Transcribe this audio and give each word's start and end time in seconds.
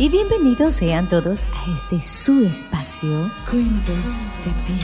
y 0.00 0.08
bienvenidos 0.08 0.76
sean 0.76 1.08
todos 1.10 1.44
a 1.44 1.70
este 1.70 2.00
su 2.00 2.46
espacio 2.46 3.30
Cuentos 3.50 4.32
de 4.46 4.50
Piel. 4.66 4.78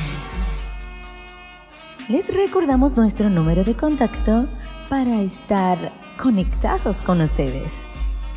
Les 2.11 2.36
recordamos 2.36 2.98
nuestro 2.98 3.30
número 3.30 3.64
de 3.64 3.74
contacto 3.74 4.46
para 4.90 5.22
estar 5.22 5.79
conectados 6.18 7.00
con 7.00 7.23
ustedes 7.23 7.87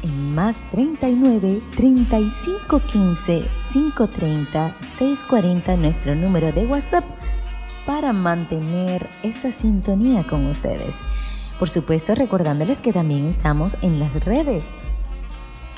en 0.03 0.33
más 0.33 0.63
39 0.71 1.59
35 1.75 2.79
15 2.79 3.45
530 3.73 4.75
640 4.79 5.75
nuestro 5.75 6.15
número 6.15 6.53
de 6.53 6.65
WhatsApp 6.65 7.03
para 7.85 8.13
mantener 8.13 9.05
esa 9.23 9.51
sintonía 9.51 10.23
con 10.23 10.45
ustedes. 10.45 11.01
Por 11.59 11.69
supuesto, 11.69 12.15
recordándoles 12.15 12.79
que 12.79 12.93
también 12.93 13.27
estamos 13.27 13.77
en 13.81 13.99
las 13.99 14.23
redes. 14.23 14.63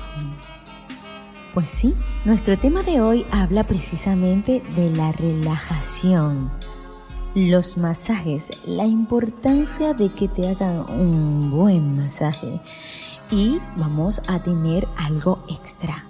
Pues 1.54 1.68
sí, 1.68 1.94
nuestro 2.24 2.56
tema 2.56 2.82
de 2.82 3.00
hoy 3.00 3.26
habla 3.30 3.64
precisamente 3.64 4.62
de 4.74 4.90
la 4.90 5.12
relajación 5.12 6.50
los 7.34 7.78
masajes, 7.78 8.50
la 8.66 8.84
importancia 8.84 9.94
de 9.94 10.12
que 10.12 10.28
te 10.28 10.48
hagan 10.48 10.84
un 10.90 11.50
buen 11.50 11.96
masaje 11.96 12.60
y 13.30 13.58
vamos 13.76 14.20
a 14.28 14.38
tener 14.40 14.86
algo 14.96 15.42
extra. 15.48 16.04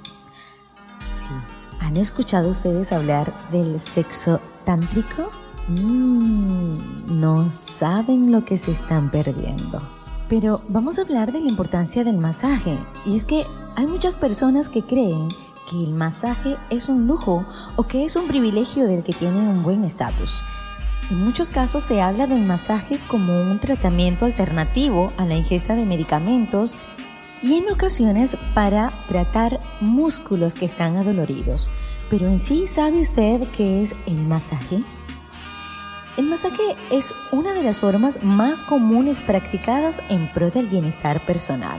Sí, 1.14 1.32
¿han 1.78 1.96
escuchado 1.96 2.50
ustedes 2.50 2.92
hablar 2.92 3.32
del 3.52 3.78
sexo 3.78 4.40
tántrico? 4.64 5.30
Mm, 5.68 7.20
no 7.20 7.48
saben 7.48 8.32
lo 8.32 8.44
que 8.44 8.56
se 8.56 8.72
están 8.72 9.10
perdiendo. 9.10 9.78
Pero 10.28 10.62
vamos 10.68 10.98
a 10.98 11.02
hablar 11.02 11.32
de 11.32 11.40
la 11.40 11.48
importancia 11.48 12.04
del 12.04 12.18
masaje. 12.18 12.78
Y 13.04 13.16
es 13.16 13.24
que 13.24 13.44
hay 13.76 13.86
muchas 13.86 14.16
personas 14.16 14.68
que 14.68 14.82
creen 14.82 15.28
que 15.70 15.82
el 15.82 15.94
masaje 15.94 16.56
es 16.70 16.88
un 16.88 17.06
lujo 17.06 17.44
o 17.76 17.84
que 17.84 18.04
es 18.04 18.16
un 18.16 18.28
privilegio 18.28 18.86
del 18.86 19.02
que 19.02 19.12
tiene 19.12 19.38
un 19.38 19.62
buen 19.62 19.84
estatus. 19.84 20.42
En 21.10 21.22
muchos 21.24 21.50
casos 21.50 21.82
se 21.82 22.00
habla 22.00 22.26
del 22.26 22.46
masaje 22.46 22.98
como 23.08 23.40
un 23.42 23.58
tratamiento 23.58 24.24
alternativo 24.24 25.12
a 25.16 25.26
la 25.26 25.36
ingesta 25.36 25.74
de 25.74 25.84
medicamentos 25.84 26.76
y 27.42 27.54
en 27.56 27.68
ocasiones 27.70 28.36
para 28.54 28.90
tratar 29.08 29.58
músculos 29.80 30.54
que 30.54 30.64
están 30.64 30.96
adoloridos. 30.96 31.70
Pero 32.08 32.28
en 32.28 32.38
sí, 32.38 32.66
¿sabe 32.66 33.00
usted 33.00 33.42
qué 33.56 33.82
es 33.82 33.96
el 34.06 34.26
masaje? 34.26 34.80
El 36.18 36.26
masaje 36.26 36.76
es 36.90 37.14
una 37.30 37.54
de 37.54 37.62
las 37.62 37.78
formas 37.78 38.22
más 38.22 38.62
comunes 38.62 39.18
practicadas 39.18 40.02
en 40.10 40.30
pro 40.30 40.50
del 40.50 40.66
bienestar 40.66 41.24
personal. 41.24 41.78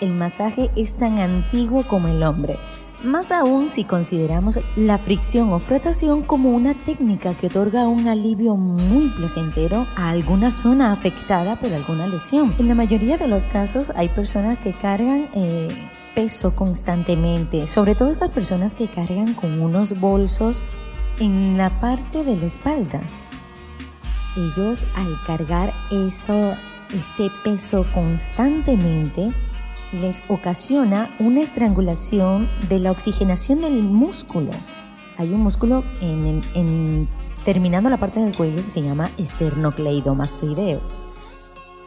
El 0.00 0.14
masaje 0.14 0.70
es 0.76 0.94
tan 0.94 1.18
antiguo 1.18 1.82
como 1.86 2.08
el 2.08 2.22
hombre, 2.22 2.58
más 3.04 3.30
aún 3.30 3.68
si 3.70 3.84
consideramos 3.84 4.60
la 4.76 4.96
fricción 4.96 5.52
o 5.52 5.58
frotación 5.58 6.22
como 6.22 6.52
una 6.52 6.72
técnica 6.74 7.34
que 7.34 7.48
otorga 7.48 7.86
un 7.86 8.08
alivio 8.08 8.56
muy 8.56 9.08
placentero 9.10 9.86
a 9.94 10.08
alguna 10.08 10.50
zona 10.50 10.90
afectada 10.90 11.56
por 11.56 11.70
alguna 11.74 12.06
lesión. 12.06 12.54
En 12.58 12.68
la 12.68 12.74
mayoría 12.74 13.18
de 13.18 13.28
los 13.28 13.44
casos 13.44 13.92
hay 13.94 14.08
personas 14.08 14.58
que 14.58 14.72
cargan 14.72 15.28
eh, 15.34 15.68
peso 16.14 16.54
constantemente, 16.54 17.68
sobre 17.68 17.94
todo 17.94 18.10
esas 18.10 18.34
personas 18.34 18.72
que 18.72 18.86
cargan 18.86 19.34
con 19.34 19.60
unos 19.60 20.00
bolsos 20.00 20.64
en 21.20 21.58
la 21.58 21.68
parte 21.78 22.24
de 22.24 22.36
la 22.36 22.46
espalda. 22.46 23.02
Ellos 24.36 24.86
al 24.94 25.20
cargar 25.22 25.72
eso, 25.90 26.56
ese 26.90 27.30
peso 27.42 27.86
constantemente, 27.94 29.28
les 29.92 30.22
ocasiona 30.28 31.10
una 31.18 31.40
estrangulación 31.40 32.48
de 32.68 32.80
la 32.80 32.90
oxigenación 32.90 33.60
del 33.60 33.82
músculo. 33.82 34.50
Hay 35.16 35.32
un 35.32 35.40
músculo 35.40 35.84
en, 36.00 37.08
terminando 37.44 37.88
la 37.88 37.96
parte 37.96 38.20
del 38.20 38.36
cuello 38.36 38.62
que 38.62 38.68
se 38.68 38.82
llama 38.82 39.08
esternocleidomastoideo. 39.16 40.80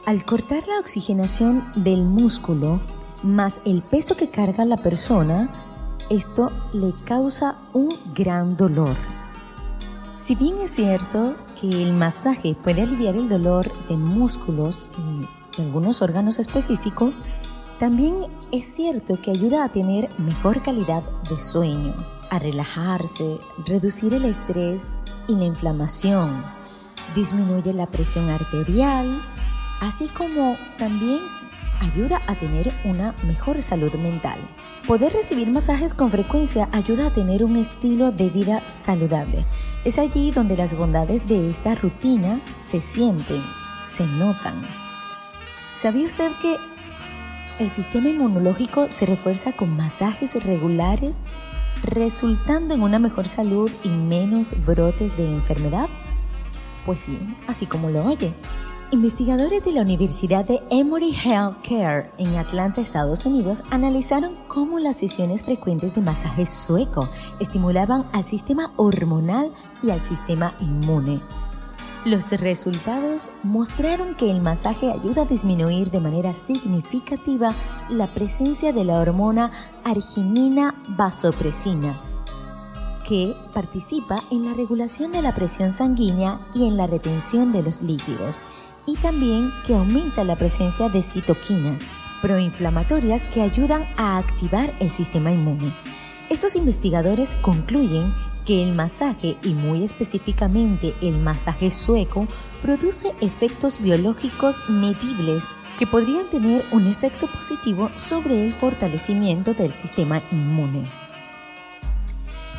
Al 0.05 0.25
cortar 0.25 0.67
la 0.67 0.79
oxigenación 0.79 1.71
del 1.75 2.03
músculo 2.03 2.79
más 3.21 3.61
el 3.66 3.81
peso 3.81 4.16
que 4.16 4.29
carga 4.29 4.66
la 4.66 4.77
persona, 4.77 5.51
esto 6.09 6.51
le 6.73 6.93
causa 7.05 7.57
un 7.73 7.89
gran 8.16 8.57
dolor. 8.57 8.95
Si 10.17 10.35
bien 10.35 10.57
es 10.59 10.71
cierto 10.71 11.35
que 11.59 11.68
el 11.70 11.94
masaje 11.94 12.56
puede 12.56 12.84
aliviar 12.84 13.16
el 13.16 13.30
dolor 13.30 13.72
de 13.88 13.97
músculos 13.97 14.88
y 14.97 15.58
de 15.58 15.64
algunos 15.68 16.02
órganos 16.02 16.40
específicos, 16.40 17.14
también 17.80 18.16
es 18.52 18.66
cierto 18.66 19.20
que 19.22 19.31
ayuda 19.31 19.64
a 19.64 19.70
tener 19.70 20.09
mejor 20.18 20.62
calidad 20.62 21.03
de 21.30 21.40
sueño, 21.40 21.94
a 22.30 22.40
relajarse, 22.40 23.40
reducir 23.66 24.14
el 24.14 24.25
estrés 24.25 24.84
y 25.28 25.36
la 25.36 25.46
inflamación, 25.46 26.44
disminuye 27.16 27.74
la 27.74 27.88
presión 27.88 28.30
arterial, 28.30 29.22
así 29.81 30.08
como 30.08 30.56
también 30.78 31.20
ayuda 31.80 32.22
a 32.28 32.36
tener 32.36 32.72
una 32.84 33.14
mejor 33.26 33.62
salud 33.62 33.94
mental. 33.96 34.38
Poder 34.88 35.14
recibir 35.14 35.50
masajes 35.50 35.94
con 35.94 36.12
frecuencia 36.12 36.68
ayuda 36.72 37.08
a 37.08 37.14
tener 37.14 37.44
un 37.44 37.56
estilo 37.56 38.12
de 38.12 38.30
vida 38.30 38.59
saludable. 38.68 39.46
Es 39.85 39.97
allí 39.97 40.31
donde 40.31 40.57
las 40.57 40.75
bondades 40.75 41.25
de 41.28 41.50
esta 41.50 41.75
rutina 41.75 42.40
se 42.62 42.81
sienten, 42.81 43.41
se 43.90 44.06
notan. 44.06 44.62
¿Sabía 45.72 46.06
usted 46.06 46.31
que 46.41 46.57
el 47.59 47.69
sistema 47.69 48.07
inmunológico 48.07 48.90
se 48.90 49.06
refuerza 49.06 49.51
con 49.51 49.75
masajes 49.75 50.34
regulares, 50.45 51.23
resultando 51.84 52.73
en 52.73 52.81
una 52.81 53.00
mejor 53.00 53.28
salud 53.28 53.69
y 53.84 53.90
menos 53.90 54.56
brotes 54.66 55.17
de 55.17 55.29
enfermedad. 55.29 55.90
Pues 56.85 57.01
sí, 57.01 57.19
así 57.47 57.66
como 57.66 57.90
lo 57.90 58.06
oye. 58.06 58.31
Investigadores 58.91 59.63
de 59.63 59.72
la 59.72 59.81
Universidad 59.81 60.45
de 60.45 60.63
Emory 60.72 61.13
Healthcare 61.13 62.09
en 62.17 62.35
Atlanta, 62.38 62.81
Estados 62.81 63.23
Unidos, 63.23 63.61
analizaron 63.69 64.35
cómo 64.47 64.79
las 64.79 64.96
sesiones 64.96 65.43
frecuentes 65.43 65.93
de 65.93 66.02
masaje 66.02 66.47
sueco 66.47 67.08
estimulaban 67.40 68.03
al 68.14 68.25
sistema 68.25 68.73
hormonal 68.78 69.53
y 69.84 69.91
al 69.91 70.03
sistema 70.03 70.55
inmune. 70.59 71.22
Los 72.03 72.31
resultados 72.31 73.29
mostraron 73.43 74.16
que 74.16 74.31
el 74.31 74.41
masaje 74.41 74.91
ayuda 74.91 75.22
a 75.22 75.25
disminuir 75.25 75.91
de 75.91 75.99
manera 75.99 76.34
significativa 76.34 77.53
la 77.91 78.08
presencia 78.08 78.73
de 78.73 78.85
la 78.85 78.99
hormona 78.99 79.52
arginina 79.84 80.73
vasopresina, 80.97 82.02
que 83.08 83.35
participa 83.53 84.16
en 84.31 84.46
la 84.46 84.55
regulación 84.55 85.11
de 85.11 85.22
la 85.22 85.35
presión 85.35 85.73
sanguínea 85.73 86.40
y 86.55 86.66
en 86.66 86.75
la 86.75 86.87
retención 86.87 87.52
de 87.52 87.61
los 87.61 87.84
líquidos, 87.84 88.55
y 88.90 88.96
también 88.96 89.53
que 89.68 89.76
aumenta 89.76 90.24
la 90.24 90.36
presencia 90.36 90.90
de 90.90 91.03
citoquinas 91.03 91.94
proinflamatorias 92.24 93.24
que 93.26 93.41
ayudan 93.41 93.88
a 93.97 94.18
activar 94.18 94.74
el 94.80 94.90
sistema 94.90 95.32
inmune. 95.32 95.72
Estos 96.30 96.56
investigadores 96.56 97.36
concluyen 97.36 98.14
que 98.46 98.64
el 98.64 98.74
masaje 98.74 99.38
y 99.44 99.53
muy 99.53 99.84
específicamente 99.84 100.96
el 101.02 101.18
masaje 101.20 101.70
sueco 101.70 102.26
produce 102.64 103.14
efectos 103.22 103.80
biológicos 103.80 104.68
medibles 104.70 105.44
que 105.78 105.86
podrían 105.86 106.28
tener 106.30 106.66
un 106.72 106.88
efecto 106.88 107.32
positivo 107.32 107.91
sobre 107.96 108.44
el 108.44 108.53
fortalecimiento 108.53 109.53
del 109.53 109.74
sistema 109.74 110.22
inmune. 110.32 110.84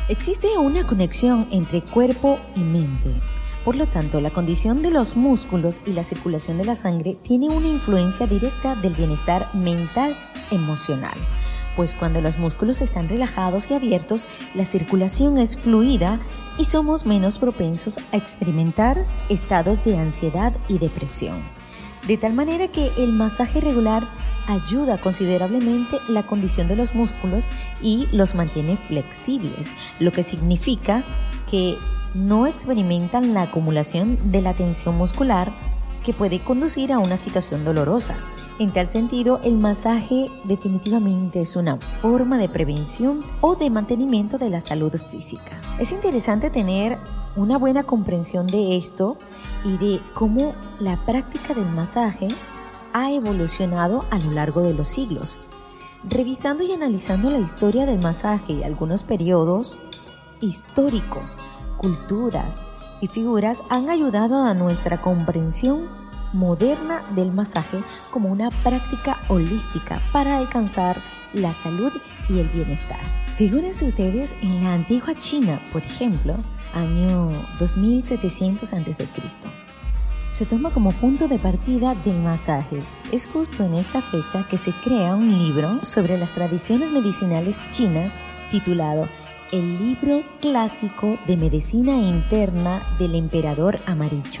Existe 0.07 0.57
una 0.57 0.87
conexión 0.87 1.47
entre 1.51 1.81
cuerpo 1.81 2.39
y 2.55 2.61
mente. 2.61 3.11
Por 3.63 3.75
lo 3.75 3.85
tanto, 3.85 4.19
la 4.21 4.31
condición 4.31 4.81
de 4.81 4.89
los 4.89 5.15
músculos 5.15 5.81
y 5.85 5.93
la 5.93 6.03
circulación 6.03 6.57
de 6.57 6.65
la 6.65 6.73
sangre 6.73 7.15
tiene 7.21 7.49
una 7.49 7.67
influencia 7.67 8.25
directa 8.25 8.75
del 8.75 8.93
bienestar 8.93 9.53
mental 9.53 10.15
emocional. 10.49 11.13
Pues 11.75 11.93
cuando 11.93 12.21
los 12.21 12.37
músculos 12.37 12.81
están 12.81 13.07
relajados 13.07 13.69
y 13.69 13.75
abiertos, 13.75 14.25
la 14.55 14.65
circulación 14.65 15.37
es 15.37 15.57
fluida 15.57 16.19
y 16.57 16.65
somos 16.65 17.05
menos 17.05 17.37
propensos 17.37 17.97
a 18.11 18.17
experimentar 18.17 18.97
estados 19.29 19.83
de 19.83 19.97
ansiedad 19.97 20.53
y 20.67 20.79
depresión. 20.79 21.39
De 22.07 22.17
tal 22.17 22.33
manera 22.33 22.67
que 22.67 22.89
el 22.97 23.09
masaje 23.13 23.61
regular 23.61 24.09
ayuda 24.47 24.99
considerablemente 24.99 25.97
la 26.09 26.25
condición 26.25 26.67
de 26.67 26.75
los 26.75 26.95
músculos 26.95 27.47
y 27.81 28.07
los 28.11 28.33
mantiene 28.33 28.75
flexibles, 28.75 29.73
lo 29.99 30.11
que 30.11 30.23
significa 30.23 31.03
que 31.49 31.77
no 32.13 32.47
experimentan 32.47 33.33
la 33.33 33.43
acumulación 33.43 34.17
de 34.31 34.41
la 34.41 34.53
tensión 34.53 34.97
muscular 34.97 35.51
que 36.03 36.13
puede 36.13 36.39
conducir 36.39 36.91
a 36.91 36.99
una 36.99 37.17
situación 37.17 37.63
dolorosa. 37.63 38.15
En 38.59 38.71
tal 38.71 38.89
sentido, 38.89 39.39
el 39.43 39.57
masaje 39.57 40.29
definitivamente 40.43 41.41
es 41.41 41.55
una 41.55 41.77
forma 41.77 42.37
de 42.37 42.49
prevención 42.49 43.19
o 43.39 43.55
de 43.55 43.69
mantenimiento 43.69 44.37
de 44.37 44.49
la 44.49 44.61
salud 44.61 44.93
física. 44.97 45.59
Es 45.79 45.91
interesante 45.91 46.49
tener 46.49 46.97
una 47.35 47.57
buena 47.57 47.83
comprensión 47.83 48.47
de 48.47 48.77
esto 48.77 49.17
y 49.63 49.77
de 49.77 49.99
cómo 50.13 50.53
la 50.79 50.97
práctica 51.05 51.53
del 51.53 51.69
masaje 51.69 52.27
ha 52.93 53.11
evolucionado 53.11 54.03
a 54.09 54.19
lo 54.19 54.31
largo 54.31 54.61
de 54.61 54.73
los 54.73 54.89
siglos. 54.89 55.39
Revisando 56.03 56.63
y 56.63 56.71
analizando 56.71 57.29
la 57.29 57.39
historia 57.39 57.85
del 57.85 57.99
masaje 57.99 58.53
y 58.53 58.63
algunos 58.63 59.03
periodos 59.03 59.77
históricos, 60.41 61.39
culturas 61.81 62.65
y 63.01 63.07
figuras 63.07 63.63
han 63.69 63.89
ayudado 63.89 64.43
a 64.43 64.53
nuestra 64.53 65.01
comprensión 65.01 65.89
moderna 66.31 67.03
del 67.15 67.31
masaje 67.31 67.79
como 68.11 68.29
una 68.29 68.49
práctica 68.63 69.17
holística 69.27 69.99
para 70.13 70.37
alcanzar 70.37 71.01
la 71.33 71.53
salud 71.53 71.91
y 72.29 72.39
el 72.39 72.47
bienestar. 72.49 72.99
Figúrense 73.35 73.87
ustedes 73.87 74.35
en 74.41 74.63
la 74.63 74.73
antigua 74.73 75.15
China, 75.15 75.59
por 75.73 75.81
ejemplo, 75.81 76.35
año 76.73 77.31
2700 77.59 78.73
a.C 78.73 79.07
se 80.31 80.45
toma 80.45 80.69
como 80.69 80.93
punto 80.93 81.27
de 81.27 81.37
partida 81.37 81.93
del 82.05 82.17
masaje. 82.21 82.79
Es 83.11 83.27
justo 83.27 83.65
en 83.65 83.73
esta 83.73 84.01
fecha 84.01 84.45
que 84.49 84.57
se 84.57 84.71
crea 84.71 85.13
un 85.13 85.37
libro 85.37 85.83
sobre 85.83 86.17
las 86.17 86.31
tradiciones 86.31 86.89
medicinales 86.89 87.57
chinas 87.71 88.13
titulado 88.49 89.09
El 89.51 89.79
libro 89.79 90.21
clásico 90.39 91.17
de 91.27 91.35
medicina 91.35 91.97
interna 91.97 92.79
del 92.97 93.15
emperador 93.15 93.77
amarillo. 93.85 94.39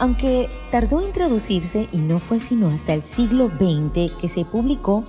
Aunque 0.00 0.50
tardó 0.72 1.00
en 1.00 1.12
traducirse 1.12 1.88
y 1.92 1.98
no 1.98 2.18
fue 2.18 2.40
sino 2.40 2.66
hasta 2.66 2.92
el 2.92 3.04
siglo 3.04 3.48
XX 3.48 4.12
que 4.20 4.28
se 4.28 4.44
publicó, 4.44 5.04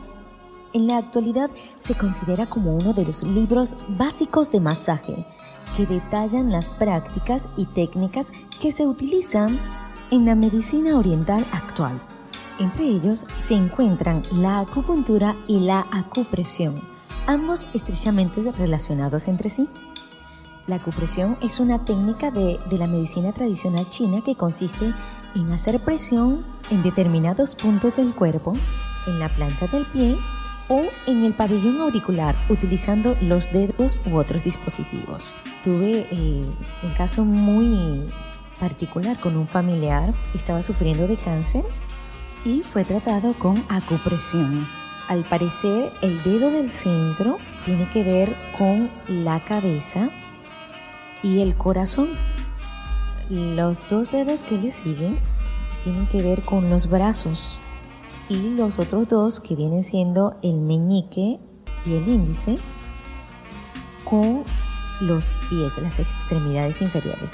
en 0.71 0.85
la 0.85 0.97
actualidad 0.97 1.49
se 1.79 1.95
considera 1.95 2.47
como 2.47 2.75
uno 2.75 2.93
de 2.93 3.05
los 3.05 3.23
libros 3.23 3.75
básicos 3.89 4.51
de 4.51 4.59
masaje 4.59 5.25
que 5.75 5.87
detallan 5.87 6.51
las 6.51 6.69
prácticas 6.69 7.49
y 7.57 7.65
técnicas 7.65 8.31
que 8.61 8.71
se 8.71 8.85
utilizan 8.85 9.59
en 10.11 10.27
la 10.27 10.35
medicina 10.35 10.95
oriental 10.95 11.43
actual. 11.53 11.99
Entre 12.59 12.85
ellos 12.85 13.25
se 13.39 13.55
encuentran 13.55 14.21
la 14.31 14.59
acupuntura 14.59 15.33
y 15.47 15.61
la 15.61 15.87
acupresión, 15.91 16.92
ambos 17.27 17.67
estrechamente 17.73 18.41
relacionados 18.57 19.27
entre 19.27 19.49
sí. 19.49 19.69
La 20.65 20.77
acupresión 20.77 21.37
es 21.41 21.59
una 21.59 21.83
técnica 21.83 22.31
de, 22.31 22.57
de, 22.69 22.77
la 22.77 22.87
medicina 22.87 23.33
tradicional 23.33 23.89
china 23.89 24.21
que 24.25 24.35
consiste 24.35 24.93
en 25.35 25.51
hacer 25.51 25.79
presión 25.81 26.45
en 26.71 26.83
determinados 26.83 27.55
puntos 27.55 27.97
del 27.97 28.13
cuerpo, 28.15 28.53
en 29.07 29.19
la 29.19 29.27
planta 29.27 29.67
del 29.67 29.85
pie 29.87 30.17
o 30.69 30.83
en 31.05 31.25
el 31.25 31.33
pabellón 31.33 31.81
auricular 31.81 32.35
utilizando 32.49 33.17
los 33.21 33.51
dedos 33.51 33.99
u 34.05 34.15
otros 34.15 34.43
dispositivos. 34.43 35.35
Tuve 35.63 36.07
eh, 36.11 36.41
un 36.83 36.93
caso 36.95 37.25
muy 37.25 38.05
particular 38.59 39.19
con 39.19 39.35
un 39.35 39.47
familiar 39.47 40.13
que 40.31 40.37
estaba 40.37 40.61
sufriendo 40.61 41.07
de 41.07 41.17
cáncer 41.17 41.65
y 42.45 42.63
fue 42.63 42.85
tratado 42.85 43.33
con 43.33 43.61
acupresión. 43.69 44.82
Al 45.07 45.23
parecer, 45.23 45.91
el 46.01 46.23
dedo 46.23 46.49
del 46.51 46.69
centro 46.69 47.37
tiene 47.65 47.87
que 47.89 48.03
ver 48.03 48.35
con 48.57 48.89
la 49.07 49.39
cabeza 49.39 50.09
y 51.21 51.41
el 51.41 51.55
corazón. 51.55 52.09
Los 53.29 53.89
dos 53.89 54.11
dedos 54.11 54.43
que 54.43 54.57
le 54.57 54.71
siguen 54.71 55.19
tienen 55.83 56.07
que 56.07 56.21
ver 56.21 56.41
con 56.41 56.69
los 56.69 56.89
brazos 56.89 57.59
y 58.29 58.55
los 58.55 58.79
otros 58.79 59.07
dos 59.07 59.39
que 59.39 59.55
vienen 59.55 59.83
siendo 59.83 60.37
el 60.41 60.55
meñique 60.59 61.39
y 61.85 61.93
el 61.93 62.07
índice 62.07 62.55
con 64.05 64.43
los 65.01 65.33
pies, 65.49 65.77
las 65.81 65.99
extremidades 65.99 66.81
inferiores. 66.81 67.31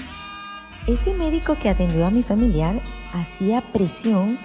Este 0.87 1.13
médico 1.13 1.55
que 1.61 1.69
atendió 1.69 2.07
a 2.07 2.09
mi 2.09 2.23
familiar 2.23 2.81
hacía 3.13 3.61
presión 3.61 4.37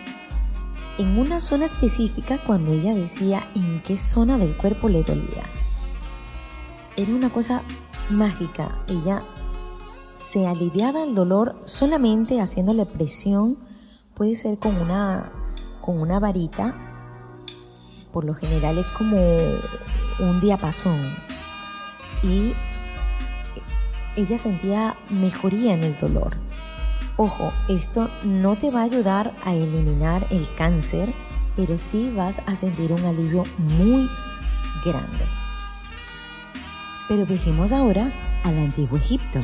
en 0.99 1.19
una 1.19 1.41
zona 1.41 1.65
específica 1.65 2.39
cuando 2.39 2.73
ella 2.73 2.95
decía 2.95 3.47
en 3.55 3.83
qué 3.83 3.97
zona 3.97 4.39
del 4.39 4.57
cuerpo 4.57 4.89
le 4.89 5.03
dolía. 5.03 5.45
Era 6.97 7.13
una 7.13 7.31
cosa 7.31 7.63
mágica. 8.11 8.71
Ella 8.89 9.21
se 10.17 10.47
aliviaba 10.47 11.03
el 11.03 11.15
dolor 11.15 11.57
solamente 11.65 12.41
haciéndole 12.41 12.87
presión. 12.87 13.59
Puede 14.15 14.37
ser 14.37 14.59
con 14.59 14.77
una 14.77 15.33
con 15.81 16.01
una 16.01 16.19
varita, 16.19 16.75
por 18.11 18.25
lo 18.25 18.33
general 18.33 18.79
es 18.79 18.89
como 18.89 19.19
un 20.19 20.41
diapasón. 20.41 21.03
Y 22.23 22.55
ella 24.17 24.39
sentía 24.39 24.95
mejoría 25.11 25.75
en 25.75 25.85
el 25.85 25.99
dolor. 25.99 26.33
Ojo, 27.17 27.53
esto 27.69 28.11
no 28.25 28.57
te 28.57 28.73
va 28.73 28.81
a 28.81 28.85
ayudar 28.85 29.33
a 29.45 29.55
eliminar 29.55 30.27
el 30.31 30.49
cáncer, 30.57 31.13
pero 31.55 31.79
sí 31.79 32.13
vas 32.15 32.43
a 32.47 32.57
sentir 32.57 32.93
un 32.93 33.05
alivio 33.05 33.45
muy 33.79 34.09
grande. 34.85 35.25
Pero 37.09 37.25
viajemos 37.25 37.71
ahora 37.71 38.13
al 38.43 38.59
antiguo 38.59 38.99
Egipto, 38.99 39.39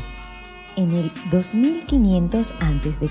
en 0.76 0.92
el 0.94 1.12
2500 1.30 2.54
a.C. 2.58 3.10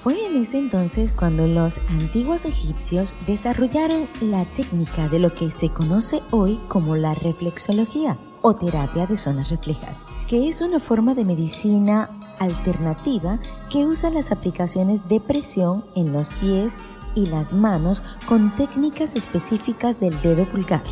Fue 0.00 0.26
en 0.26 0.42
ese 0.42 0.58
entonces 0.58 1.12
cuando 1.12 1.46
los 1.46 1.78
antiguos 1.88 2.44
egipcios 2.44 3.16
desarrollaron 3.26 4.06
la 4.20 4.44
técnica 4.44 5.08
de 5.08 5.20
lo 5.20 5.30
que 5.30 5.50
se 5.50 5.68
conoce 5.68 6.22
hoy 6.30 6.58
como 6.68 6.96
la 6.96 7.14
reflexología 7.14 8.18
o 8.42 8.54
terapia 8.54 9.06
de 9.06 9.16
zonas 9.16 9.50
reflejas, 9.50 10.06
que 10.28 10.48
es 10.48 10.60
una 10.60 10.78
forma 10.78 11.14
de 11.14 11.24
medicina 11.24 12.10
alternativa 12.38 13.38
que 13.70 13.86
usa 13.86 14.10
las 14.10 14.32
aplicaciones 14.32 15.08
de 15.08 15.20
presión 15.20 15.84
en 15.94 16.12
los 16.12 16.34
pies 16.34 16.76
y 17.14 17.26
las 17.26 17.52
manos 17.52 18.02
con 18.28 18.54
técnicas 18.54 19.14
específicas 19.14 20.00
del 20.00 20.20
dedo 20.22 20.44
pulgar. 20.44 20.84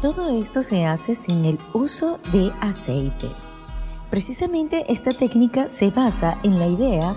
Todo 0.00 0.28
esto 0.28 0.62
se 0.62 0.86
hace 0.86 1.14
sin 1.14 1.44
el 1.44 1.58
uso 1.72 2.20
de 2.32 2.52
aceite. 2.60 3.28
Precisamente 4.10 4.84
esta 4.92 5.12
técnica 5.12 5.68
se 5.68 5.90
basa 5.90 6.38
en 6.42 6.58
la 6.58 6.66
idea 6.66 7.14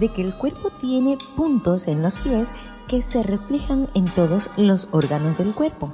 de 0.00 0.08
que 0.08 0.22
el 0.22 0.34
cuerpo 0.34 0.70
tiene 0.80 1.16
puntos 1.36 1.86
en 1.86 2.02
los 2.02 2.18
pies 2.18 2.50
que 2.88 3.00
se 3.00 3.22
reflejan 3.22 3.88
en 3.94 4.04
todos 4.06 4.50
los 4.56 4.88
órganos 4.90 5.38
del 5.38 5.54
cuerpo. 5.54 5.92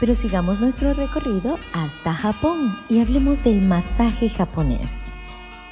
Pero 0.00 0.14
sigamos 0.14 0.60
nuestro 0.60 0.92
recorrido 0.94 1.58
hasta 1.72 2.12
Japón 2.12 2.76
y 2.88 3.00
hablemos 3.00 3.44
del 3.44 3.62
masaje 3.62 4.28
japonés. 4.28 5.12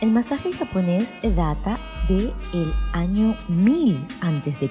El 0.01 0.13
masaje 0.13 0.51
japonés 0.55 1.13
data 1.23 1.79
de 2.09 2.33
el 2.55 2.73
año 2.93 3.37
1000 3.49 4.01
a.C. 4.23 4.71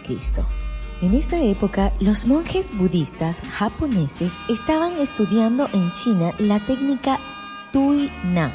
En 1.04 1.14
esta 1.14 1.40
época, 1.40 1.94
los 2.00 2.26
monjes 2.26 2.76
budistas 2.76 3.40
japoneses 3.42 4.34
estaban 4.50 4.98
estudiando 5.00 5.70
en 5.72 5.92
China 5.92 6.34
la 6.40 6.66
técnica 6.66 7.20
Tui 7.72 8.10
Na, 8.34 8.52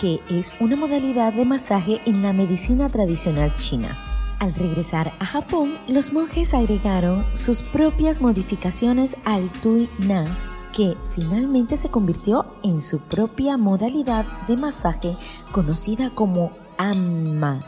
que 0.00 0.20
es 0.30 0.54
una 0.60 0.76
modalidad 0.76 1.32
de 1.32 1.44
masaje 1.44 2.00
en 2.06 2.22
la 2.22 2.32
medicina 2.32 2.88
tradicional 2.88 3.52
china. 3.56 3.98
Al 4.38 4.54
regresar 4.54 5.12
a 5.18 5.26
Japón, 5.26 5.74
los 5.88 6.12
monjes 6.12 6.54
agregaron 6.54 7.24
sus 7.32 7.60
propias 7.60 8.20
modificaciones 8.20 9.16
al 9.24 9.48
Tui 9.60 9.88
Na, 10.06 10.24
que 10.74 10.96
finalmente 11.14 11.76
se 11.76 11.88
convirtió 11.88 12.44
en 12.62 12.80
su 12.80 12.98
propia 12.98 13.56
modalidad 13.56 14.26
de 14.48 14.56
masaje 14.56 15.16
conocida 15.52 16.10
como 16.10 16.50
Amma. 16.76 17.60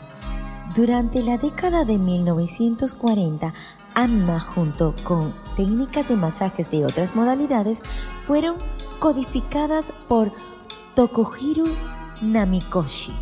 Durante 0.75 1.23
la 1.23 1.37
década 1.37 1.85
de 1.85 1.97
1940, 1.97 3.53
Amma 3.95 4.39
junto 4.39 4.93
con 5.03 5.33
técnicas 5.55 6.07
de 6.07 6.15
masajes 6.15 6.69
de 6.69 6.85
otras 6.85 7.15
modalidades 7.15 7.81
fueron 8.25 8.57
codificadas 8.99 9.91
por 10.07 10.31
Tokuhiro 10.93 11.65
Namikoshi 12.21 13.13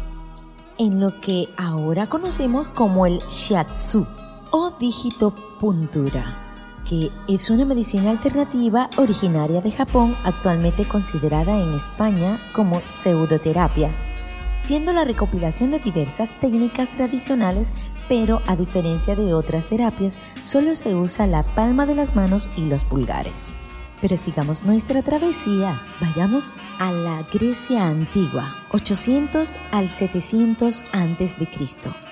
en 0.77 0.99
lo 0.99 1.21
que 1.21 1.47
ahora 1.55 2.07
conocemos 2.07 2.67
como 2.67 3.05
el 3.05 3.19
shiatsu 3.19 4.05
o 4.51 4.71
digitopuntura 4.71 6.44
que 6.87 7.11
es 7.27 7.49
una 7.49 7.65
medicina 7.65 8.11
alternativa 8.11 8.89
originaria 8.97 9.61
de 9.61 9.71
Japón, 9.71 10.15
actualmente 10.23 10.85
considerada 10.85 11.59
en 11.59 11.73
España 11.73 12.39
como 12.53 12.79
pseudoterapia, 12.89 13.89
siendo 14.63 14.93
la 14.93 15.03
recopilación 15.03 15.71
de 15.71 15.79
diversas 15.79 16.29
técnicas 16.39 16.87
tradicionales, 16.89 17.71
pero 18.07 18.41
a 18.47 18.55
diferencia 18.55 19.15
de 19.15 19.33
otras 19.33 19.65
terapias, 19.65 20.17
solo 20.43 20.75
se 20.75 20.95
usa 20.95 21.27
la 21.27 21.43
palma 21.43 21.85
de 21.85 21.95
las 21.95 22.15
manos 22.15 22.49
y 22.55 22.65
los 22.65 22.83
pulgares. 22.83 23.55
Pero 24.01 24.17
sigamos 24.17 24.65
nuestra 24.65 25.01
travesía. 25.01 25.79
Vayamos 26.01 26.53
a 26.79 26.91
la 26.91 27.23
Grecia 27.31 27.87
antigua, 27.87 28.55
800 28.71 29.57
al 29.71 29.89
700 29.89 30.83
a.C. 30.91 31.35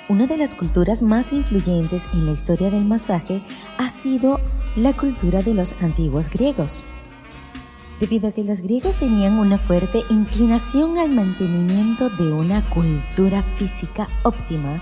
Una 0.10 0.28
de 0.28 0.38
las 0.38 0.56
culturas 0.56 1.02
más 1.02 1.34
influyentes 1.34 2.08
en 2.14 2.26
la 2.26 2.32
historia 2.32 2.70
del 2.70 2.86
masaje 2.86 3.42
ha 3.78 3.90
sido 3.90 4.40
la 4.76 4.94
cultura 4.94 5.42
de 5.42 5.54
los 5.54 5.76
antiguos 5.82 6.30
griegos. 6.30 6.86
Debido 8.00 8.30
a 8.30 8.32
que 8.32 8.44
los 8.44 8.62
griegos 8.62 8.98
tenían 8.98 9.38
una 9.38 9.58
fuerte 9.58 10.02
inclinación 10.10 10.98
al 10.98 11.10
mantenimiento 11.10 12.10
de 12.10 12.34
una 12.34 12.62
cultura 12.70 13.44
física 13.56 14.08
óptima, 14.24 14.80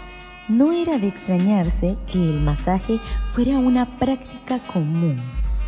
no 0.49 0.71
era 0.71 0.97
de 0.97 1.07
extrañarse 1.07 1.97
que 2.07 2.17
el 2.17 2.41
masaje 2.41 2.99
fuera 3.31 3.57
una 3.59 3.97
práctica 3.97 4.59
común. 4.73 5.21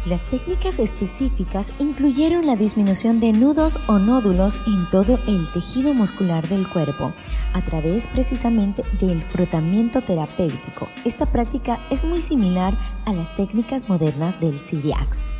Las 0.05 0.24
técnicas 0.24 0.79
específicas 0.79 1.72
incluyeron 1.79 2.45
la 2.45 2.57
disminución 2.57 3.22
de 3.22 3.31
nudos 3.31 3.79
o 3.88 4.00
nódulos 4.00 4.60
en 4.67 4.89
todo 4.89 5.17
el 5.27 5.48
tejido 5.53 5.93
muscular 5.93 6.45
del 6.50 6.67
cuerpo, 6.67 7.13
a 7.53 7.62
través 7.62 8.07
precisamente 8.07 8.83
del 9.00 9.24
frotamiento 9.24 10.01
terapéutico. 10.01 10.89
Esta 11.05 11.25
práctica 11.25 11.79
es 11.89 12.03
muy 12.03 12.22
similar 12.22 12.77
a 13.05 13.13
las 13.13 13.33
técnicas 13.36 13.88
modernas 13.88 14.38
del 14.41 14.60
Siriax. 14.60 15.31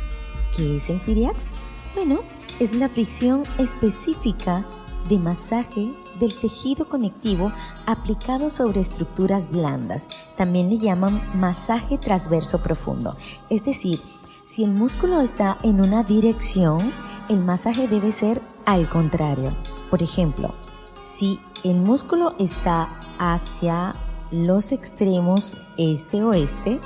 ¿Qué 0.56 0.76
es 0.76 0.88
el 0.88 0.98
Siriax? 0.98 1.48
Bueno, 1.94 2.20
es 2.58 2.74
la 2.74 2.88
fricción 2.88 3.42
específica 3.58 4.64
de 5.10 5.18
masaje 5.18 5.92
del 6.18 6.34
tejido 6.34 6.88
conectivo 6.88 7.52
aplicado 7.84 8.48
sobre 8.48 8.80
estructuras 8.80 9.50
blandas. 9.50 10.08
También 10.38 10.70
le 10.70 10.78
llaman 10.78 11.20
masaje 11.34 11.98
transverso 11.98 12.62
profundo, 12.62 13.14
es 13.50 13.62
decir, 13.62 14.00
si 14.44 14.62
el 14.62 14.72
músculo 14.72 15.20
está 15.20 15.56
en 15.62 15.80
una 15.80 16.02
dirección, 16.02 16.92
el 17.28 17.40
masaje 17.40 17.88
debe 17.88 18.12
ser 18.12 18.42
al 18.66 18.88
contrario. 18.88 19.50
Por 19.90 20.02
ejemplo, 20.02 20.54
si 21.00 21.40
el 21.64 21.80
músculo 21.80 22.34
está 22.38 23.00
hacia 23.18 23.94
los 24.30 24.72
extremos 24.72 25.56
este-oeste, 25.78 26.80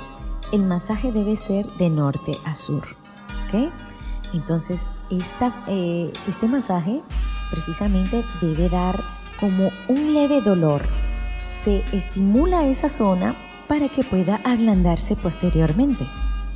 el 0.51 0.63
masaje 0.63 1.11
debe 1.11 1.35
ser 1.35 1.67
de 1.73 1.89
norte 1.89 2.37
a 2.45 2.53
sur. 2.53 2.83
Entonces, 4.33 4.85
eh, 5.67 6.13
este 6.27 6.47
masaje 6.47 7.01
precisamente 7.49 8.23
debe 8.41 8.69
dar 8.69 9.03
como 9.39 9.69
un 9.87 10.13
leve 10.13 10.41
dolor. 10.41 10.83
Se 11.63 11.83
estimula 11.93 12.67
esa 12.67 12.89
zona 12.89 13.33
para 13.67 13.89
que 13.89 14.03
pueda 14.03 14.39
ablandarse 14.43 15.15
posteriormente. 15.15 16.05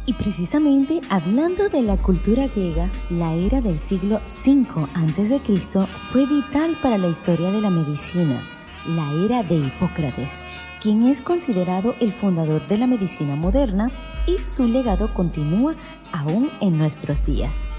Y 0.06 0.14
precisamente 0.14 1.00
hablando 1.10 1.70
de 1.70 1.82
la 1.82 1.96
cultura 1.96 2.48
griega, 2.48 2.90
la 3.10 3.34
era 3.36 3.62
del 3.62 3.80
siglo 3.80 4.20
V 4.28 4.82
a.C. 4.96 5.88
fue 6.12 6.26
vital 6.26 6.78
para 6.82 6.98
la 6.98 7.08
historia 7.08 7.52
de 7.52 7.62
la 7.62 7.70
medicina, 7.70 8.42
la 8.86 9.14
era 9.24 9.44
de 9.44 9.56
Hipócrates, 9.56 10.42
quien 10.82 11.04
es 11.04 11.22
considerado 11.22 11.96
el 12.02 12.12
fundador 12.12 12.68
de 12.68 12.78
la 12.78 12.88
medicina 12.88 13.38
moderna 13.38 13.88
y 14.28 14.40
su 14.40 14.68
legado 14.68 15.14
continúa 15.14 15.76
aún 16.12 16.50
en 16.60 16.78
nuestros 16.78 17.26
días. 17.26 17.70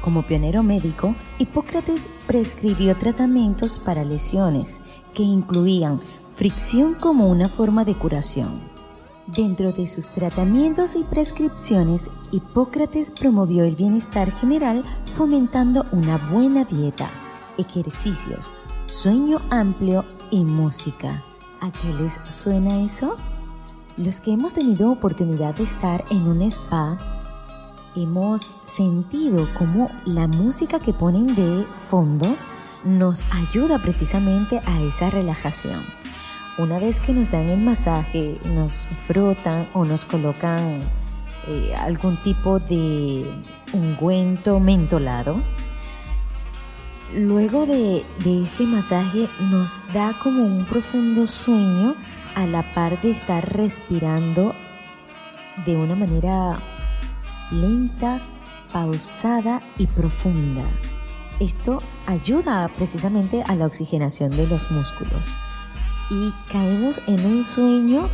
Como 0.00 0.22
pionero 0.22 0.62
médico, 0.62 1.16
Hipócrates 1.40 2.08
prescribió 2.28 2.96
tratamientos 2.96 3.80
para 3.80 4.04
lesiones 4.04 4.82
que 5.14 5.24
incluían 5.24 6.00
fricción 6.36 6.94
como 6.94 7.28
una 7.28 7.48
forma 7.48 7.84
de 7.84 7.94
curación 7.94 8.75
Dentro 9.26 9.72
de 9.72 9.88
sus 9.88 10.08
tratamientos 10.08 10.94
y 10.94 11.02
prescripciones, 11.02 12.08
Hipócrates 12.30 13.10
promovió 13.10 13.64
el 13.64 13.74
bienestar 13.74 14.32
general 14.36 14.84
fomentando 15.16 15.84
una 15.90 16.16
buena 16.16 16.64
dieta, 16.64 17.10
ejercicios, 17.58 18.54
sueño 18.86 19.40
amplio 19.50 20.04
y 20.30 20.44
música. 20.44 21.24
¿A 21.60 21.72
qué 21.72 21.92
les 21.94 22.20
suena 22.28 22.84
eso? 22.84 23.16
Los 23.96 24.20
que 24.20 24.32
hemos 24.32 24.52
tenido 24.52 24.92
oportunidad 24.92 25.56
de 25.56 25.64
estar 25.64 26.04
en 26.10 26.28
un 26.28 26.42
spa, 26.42 26.96
hemos 27.96 28.52
sentido 28.64 29.48
como 29.58 29.90
la 30.04 30.28
música 30.28 30.78
que 30.78 30.92
ponen 30.92 31.34
de 31.34 31.66
fondo 31.88 32.32
nos 32.84 33.26
ayuda 33.32 33.80
precisamente 33.80 34.60
a 34.66 34.82
esa 34.82 35.10
relajación. 35.10 35.80
Una 36.58 36.78
vez 36.78 37.00
que 37.00 37.12
nos 37.12 37.30
dan 37.30 37.50
el 37.50 37.60
masaje, 37.60 38.38
nos 38.54 38.90
frotan 39.06 39.66
o 39.74 39.84
nos 39.84 40.06
colocan 40.06 40.78
eh, 41.48 41.74
algún 41.78 42.16
tipo 42.22 42.58
de 42.60 43.30
ungüento 43.74 44.58
mentolado, 44.58 45.36
luego 47.14 47.66
de, 47.66 48.02
de 48.24 48.42
este 48.42 48.64
masaje 48.64 49.28
nos 49.50 49.82
da 49.92 50.18
como 50.18 50.44
un 50.44 50.64
profundo 50.64 51.26
sueño 51.26 51.94
a 52.34 52.46
la 52.46 52.62
par 52.72 52.98
de 53.02 53.10
estar 53.10 53.46
respirando 53.54 54.54
de 55.66 55.76
una 55.76 55.94
manera 55.94 56.54
lenta, 57.50 58.22
pausada 58.72 59.60
y 59.76 59.86
profunda. 59.88 60.64
Esto 61.38 61.82
ayuda 62.06 62.66
precisamente 62.68 63.44
a 63.46 63.54
la 63.56 63.66
oxigenación 63.66 64.30
de 64.30 64.46
los 64.46 64.70
músculos 64.70 65.36
y 66.10 66.32
caemos 66.50 67.02
en 67.06 67.24
un 67.24 67.42
sueño 67.42 68.08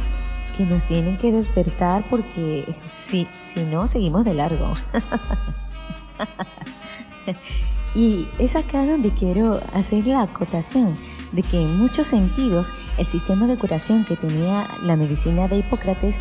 que 0.57 0.65
nos 0.65 0.85
tienen 0.85 1.17
que 1.17 1.33
despertar 1.33 2.05
porque 2.09 2.65
si, 2.85 3.27
si 3.33 3.65
no, 3.65 3.87
seguimos 3.87 4.25
de 4.25 4.35
largo. 4.35 4.75
y 7.95 8.27
es 8.39 8.57
acá 8.57 8.87
donde 8.87 9.11
quiero 9.11 9.61
hacer 9.73 10.07
la 10.07 10.23
acotación 10.23 10.95
de 11.33 11.43
que 11.43 11.61
en 11.61 11.79
muchos 11.79 12.07
sentidos 12.07 12.73
el 12.99 13.07
sistema 13.07 13.47
de 13.47 13.57
curación 13.57 14.05
que 14.05 14.17
tenía 14.17 14.69
la 14.83 14.97
medicina 14.97 15.49
de 15.49 15.59
Hipócrates 15.59 16.19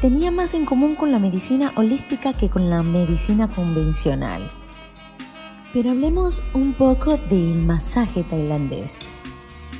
tenía 0.00 0.30
más 0.30 0.54
en 0.54 0.64
común 0.64 0.96
con 0.96 1.12
la 1.12 1.18
medicina 1.18 1.72
holística 1.76 2.32
que 2.32 2.48
con 2.48 2.70
la 2.70 2.82
medicina 2.82 3.48
convencional. 3.48 4.48
Pero 5.72 5.90
hablemos 5.90 6.42
un 6.52 6.72
poco 6.72 7.16
del 7.16 7.54
masaje 7.64 8.24
tailandés. 8.24 9.20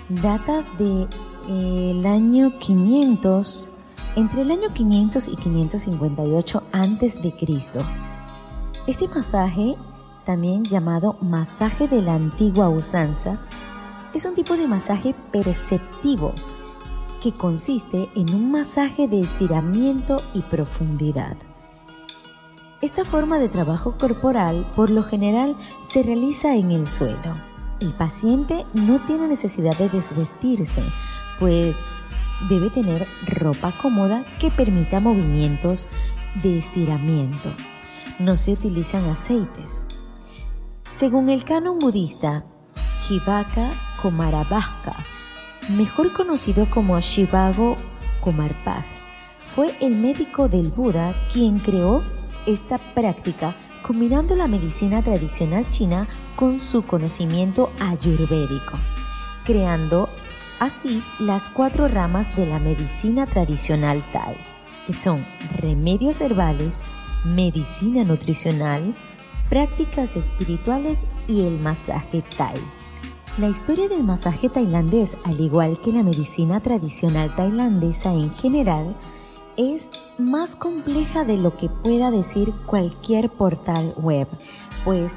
Data 0.09 0.62
de 0.78 1.09
el 1.50 2.07
año 2.07 2.57
500, 2.61 3.73
entre 4.14 4.42
el 4.42 4.52
año 4.52 4.73
500 4.73 5.26
y 5.26 5.35
558 5.35 6.62
antes 6.71 7.23
de 7.23 7.35
Cristo. 7.35 7.80
Este 8.87 9.09
masaje, 9.09 9.75
también 10.25 10.62
llamado 10.62 11.16
masaje 11.21 11.88
de 11.88 12.02
la 12.02 12.14
antigua 12.14 12.69
usanza, 12.69 13.40
es 14.14 14.25
un 14.26 14.35
tipo 14.35 14.57
de 14.57 14.69
masaje 14.69 15.12
perceptivo 15.33 16.33
que 17.21 17.33
consiste 17.33 18.09
en 18.14 18.33
un 18.33 18.52
masaje 18.52 19.09
de 19.09 19.19
estiramiento 19.19 20.23
y 20.35 20.42
profundidad. 20.42 21.37
Esta 22.80 23.04
forma 23.04 23.40
de 23.40 23.49
trabajo 23.49 23.97
corporal 23.99 24.64
por 24.76 24.88
lo 24.88 25.02
general 25.02 25.57
se 25.88 26.04
realiza 26.04 26.54
en 26.54 26.71
el 26.71 26.87
suelo. 26.87 27.35
El 27.80 27.90
paciente 27.90 28.66
no 28.73 29.00
tiene 29.00 29.26
necesidad 29.26 29.76
de 29.76 29.88
desvestirse, 29.88 30.83
pues 31.40 31.87
debe 32.49 32.70
tener 32.70 33.09
ropa 33.26 33.73
cómoda 33.73 34.25
que 34.38 34.50
permita 34.50 35.00
movimientos 35.00 35.88
de 36.42 36.59
estiramiento. 36.59 37.50
No 38.18 38.37
se 38.37 38.52
utilizan 38.52 39.09
aceites. 39.09 39.87
Según 40.85 41.28
el 41.30 41.44
canon 41.44 41.78
budista, 41.78 42.44
Jivaka 43.09 43.70
Komarabhaka, 44.00 44.92
mejor 45.70 46.12
conocido 46.12 46.68
como 46.70 47.00
Shivago 47.00 47.76
Komarpag, 48.20 48.85
fue 49.42 49.75
el 49.80 49.97
médico 49.97 50.49
del 50.49 50.68
Buda 50.68 51.14
quien 51.32 51.59
creó 51.59 52.04
esta 52.47 52.78
práctica 52.78 53.54
combinando 53.82 54.37
la 54.37 54.47
medicina 54.47 55.02
tradicional 55.02 55.68
china 55.68 56.06
con 56.37 56.59
su 56.59 56.82
conocimiento 56.82 57.70
ayurvédico, 57.80 58.78
creando 59.44 60.09
así 60.61 61.02
las 61.19 61.49
cuatro 61.49 61.88
ramas 61.88 62.37
de 62.37 62.47
la 62.47 62.61
medicina 62.61 63.26
tradicional 63.26 64.00
Thai, 64.12 64.37
que 64.87 64.95
son 64.95 65.19
remedios 65.57 66.21
herbales, 66.21 66.83
medicina 67.25 68.05
nutricional, 68.05 68.95
prácticas 69.49 70.17
espirituales 70.17 71.00
y 71.26 71.47
el 71.47 71.61
masaje 71.61 72.23
Thai. 72.37 72.55
La 73.38 73.49
historia 73.49 73.88
del 73.88 74.05
masaje 74.05 74.49
tailandés, 74.49 75.17
al 75.25 75.40
igual 75.40 75.81
que 75.81 75.93
la 75.93 76.02
medicina 76.02 76.61
tradicional 76.61 77.35
tailandesa 77.35 78.12
en 78.12 78.33
general, 78.35 78.95
es 79.57 79.88
más 80.19 80.57
compleja 80.57 81.25
de 81.25 81.38
lo 81.38 81.57
que 81.57 81.69
pueda 81.69 82.11
decir 82.11 82.52
cualquier 82.67 83.31
portal 83.31 83.95
web, 83.97 84.29
pues 84.85 85.17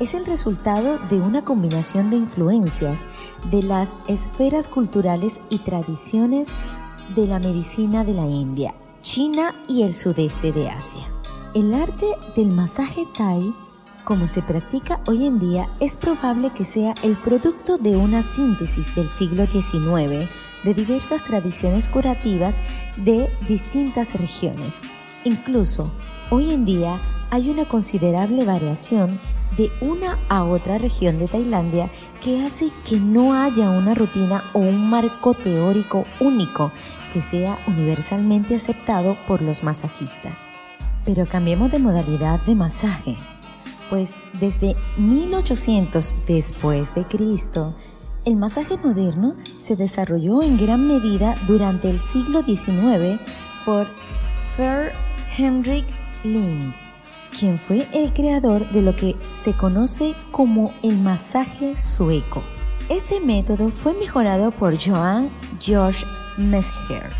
es 0.00 0.14
el 0.14 0.26
resultado 0.26 0.98
de 1.10 1.16
una 1.16 1.44
combinación 1.44 2.10
de 2.10 2.16
influencias 2.16 3.06
de 3.50 3.62
las 3.62 3.94
esferas 4.08 4.68
culturales 4.68 5.40
y 5.50 5.58
tradiciones 5.58 6.48
de 7.14 7.26
la 7.26 7.38
medicina 7.38 8.04
de 8.04 8.14
la 8.14 8.26
India, 8.26 8.74
China 9.02 9.54
y 9.68 9.82
el 9.82 9.94
sudeste 9.94 10.52
de 10.52 10.70
Asia. 10.70 11.06
El 11.54 11.74
arte 11.74 12.06
del 12.36 12.52
masaje 12.52 13.06
Thai, 13.16 13.54
como 14.04 14.26
se 14.26 14.42
practica 14.42 15.00
hoy 15.06 15.26
en 15.26 15.38
día, 15.38 15.68
es 15.80 15.96
probable 15.96 16.50
que 16.50 16.64
sea 16.64 16.94
el 17.02 17.14
producto 17.16 17.78
de 17.78 17.96
una 17.96 18.22
síntesis 18.22 18.94
del 18.94 19.10
siglo 19.10 19.46
XIX 19.46 20.28
de 20.64 20.74
diversas 20.74 21.22
tradiciones 21.22 21.88
curativas 21.88 22.60
de 22.96 23.30
distintas 23.46 24.14
regiones. 24.18 24.80
Incluso, 25.24 25.90
hoy 26.30 26.52
en 26.52 26.64
día 26.64 26.96
hay 27.34 27.50
una 27.50 27.64
considerable 27.64 28.44
variación 28.44 29.18
de 29.56 29.68
una 29.80 30.20
a 30.28 30.44
otra 30.44 30.78
región 30.78 31.18
de 31.18 31.26
Tailandia 31.26 31.90
que 32.22 32.40
hace 32.44 32.68
que 32.88 33.00
no 33.00 33.34
haya 33.34 33.70
una 33.70 33.92
rutina 33.92 34.44
o 34.52 34.60
un 34.60 34.88
marco 34.88 35.34
teórico 35.34 36.04
único 36.20 36.70
que 37.12 37.22
sea 37.22 37.58
universalmente 37.66 38.54
aceptado 38.54 39.16
por 39.26 39.42
los 39.42 39.64
masajistas. 39.64 40.52
Pero 41.04 41.26
cambiemos 41.26 41.72
de 41.72 41.80
modalidad 41.80 42.40
de 42.42 42.54
masaje, 42.54 43.16
pues 43.90 44.14
desde 44.38 44.76
1800 44.96 46.16
después 46.28 46.94
de 46.94 47.04
Cristo, 47.04 47.74
el 48.24 48.36
masaje 48.36 48.76
moderno 48.76 49.34
se 49.58 49.74
desarrolló 49.74 50.40
en 50.40 50.56
gran 50.56 50.86
medida 50.86 51.34
durante 51.48 51.90
el 51.90 52.00
siglo 52.04 52.42
XIX 52.42 53.20
por 53.64 53.88
Fer 54.56 54.92
Henrik 55.36 55.84
Ling 56.22 56.83
quien 57.38 57.58
fue 57.58 57.86
el 57.92 58.12
creador 58.12 58.70
de 58.70 58.82
lo 58.82 58.94
que 58.96 59.16
se 59.32 59.52
conoce 59.52 60.14
como 60.30 60.72
el 60.82 60.98
masaje 60.98 61.76
sueco. 61.76 62.42
Este 62.88 63.20
método 63.20 63.70
fue 63.70 63.94
mejorado 63.94 64.50
por 64.50 64.76
Johann 64.78 65.28
George 65.60 66.04
Mescher, 66.36 67.10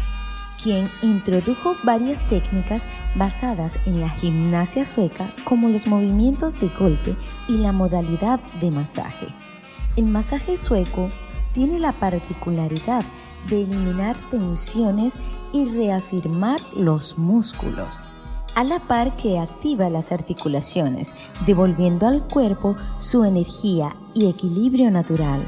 quien 0.62 0.88
introdujo 1.02 1.76
varias 1.82 2.26
técnicas 2.28 2.86
basadas 3.16 3.78
en 3.86 4.00
la 4.00 4.10
gimnasia 4.10 4.84
sueca 4.84 5.28
como 5.44 5.68
los 5.68 5.86
movimientos 5.86 6.60
de 6.60 6.68
golpe 6.78 7.16
y 7.48 7.58
la 7.58 7.72
modalidad 7.72 8.40
de 8.60 8.70
masaje. 8.70 9.26
El 9.96 10.06
masaje 10.06 10.56
sueco 10.56 11.08
tiene 11.52 11.78
la 11.78 11.92
particularidad 11.92 13.04
de 13.48 13.62
eliminar 13.62 14.16
tensiones 14.30 15.14
y 15.52 15.66
reafirmar 15.66 16.60
los 16.76 17.16
músculos 17.16 18.08
a 18.54 18.64
la 18.64 18.78
par 18.78 19.16
que 19.16 19.38
activa 19.38 19.90
las 19.90 20.12
articulaciones, 20.12 21.14
devolviendo 21.46 22.06
al 22.06 22.24
cuerpo 22.24 22.76
su 22.98 23.24
energía 23.24 23.96
y 24.14 24.28
equilibrio 24.28 24.90
natural. 24.90 25.42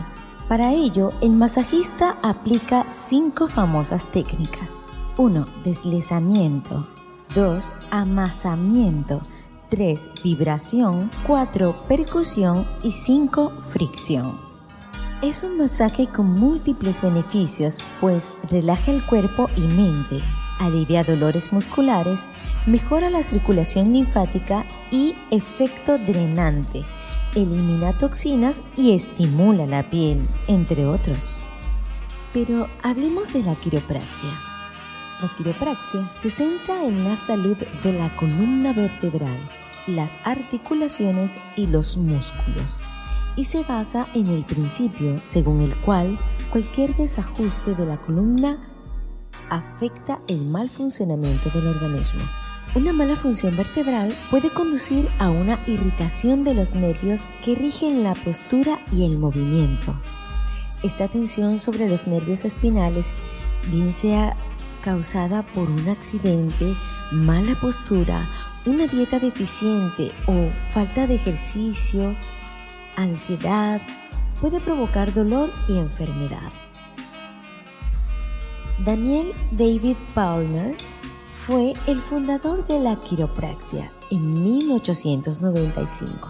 Para 0.49 0.73
ello, 0.73 1.11
el 1.21 1.33
masajista 1.33 2.19
aplica 2.23 2.87
cinco 2.93 3.49
famosas 3.49 4.07
técnicas. 4.07 4.81
1. 5.17 5.45
Deslizamiento. 5.65 6.87
2. 7.35 7.75
Amasamiento. 7.91 9.21
3. 9.71 10.11
Vibración. 10.23 11.11
4. 11.27 11.89
Percusión. 11.89 12.65
Y 12.83 12.93
5. 12.93 13.51
Fricción. 13.59 14.47
Es 15.23 15.43
un 15.43 15.57
masaje 15.57 16.07
con 16.07 16.31
múltiples 16.31 17.01
beneficios, 17.01 17.81
pues 18.01 18.39
relaja 18.51 18.93
el 18.93 19.03
cuerpo 19.03 19.49
y 19.57 19.63
mente, 19.63 20.23
alivia 20.59 21.05
dolores 21.05 21.53
musculares, 21.53 22.29
mejora 22.67 23.11
la 23.11 23.23
circulación 23.23 23.93
linfática 23.93 24.65
y 24.91 25.15
efecto 25.31 25.99
drenante, 25.99 26.83
elimina 27.35 27.97
toxinas 27.97 28.63
y 28.77 28.93
estimula 28.93 29.67
la 29.67 29.89
piel, 29.91 30.21
entre 30.49 30.87
otros. 30.87 31.45
Pero 32.33 32.69
hablemos 32.83 33.33
de 33.33 33.43
la 33.43 33.55
quiropraxia. 33.55 34.31
La 35.23 35.29
quiropraxia 35.37 36.11
se 36.23 36.31
centra 36.31 36.85
en 36.85 37.05
la 37.05 37.17
salud 37.17 37.57
de 37.83 37.93
la 37.93 38.15
columna 38.17 38.73
vertebral, 38.73 39.41
las 39.87 40.19
articulaciones 40.25 41.31
y 41.57 41.67
los 41.67 41.97
músculos, 41.97 42.83
y 43.37 43.45
se 43.45 43.63
basa 43.63 44.07
en 44.15 44.27
el 44.27 44.45
principio 44.45 45.21
según 45.23 45.63
el 45.63 45.75
cual 45.77 46.19
cualquier 46.51 46.95
desajuste 46.97 47.75
de 47.75 47.87
la 47.87 47.97
columna 47.99 48.59
afecta 49.51 50.19
el 50.29 50.43
mal 50.47 50.69
funcionamiento 50.69 51.51
del 51.51 51.69
organismo. 51.69 52.21
Una 52.75 52.93
mala 52.93 53.17
función 53.17 53.57
vertebral 53.57 54.15
puede 54.31 54.51
conducir 54.51 55.09
a 55.19 55.31
una 55.31 55.59
irritación 55.67 56.45
de 56.45 56.55
los 56.55 56.75
nervios 56.75 57.23
que 57.43 57.55
rigen 57.55 58.03
la 58.03 58.15
postura 58.15 58.79
y 58.93 59.07
el 59.07 59.19
movimiento. 59.19 59.95
Esta 60.83 61.09
tensión 61.09 61.59
sobre 61.59 61.89
los 61.89 62.07
nervios 62.07 62.45
espinales, 62.45 63.13
bien 63.71 63.91
sea 63.91 64.37
causada 64.83 65.43
por 65.43 65.71
un 65.71 65.89
accidente, 65.89 66.75
mala 67.13 67.59
postura, 67.61 68.29
una 68.67 68.87
dieta 68.87 69.19
deficiente 69.19 70.13
o 70.27 70.51
falta 70.71 71.07
de 71.07 71.15
ejercicio, 71.15 72.15
ansiedad, 72.97 73.81
puede 74.41 74.61
provocar 74.61 75.13
dolor 75.15 75.51
y 75.69 75.79
enfermedad. 75.79 76.53
Daniel 78.85 79.33
David 79.53 79.97
Palmer 80.15 80.77
fue 81.25 81.73
el 81.87 82.03
fundador 82.03 82.67
de 82.67 82.79
la 82.79 82.97
quiropraxia 82.97 83.91
en 84.11 84.43
1895. 84.45 86.29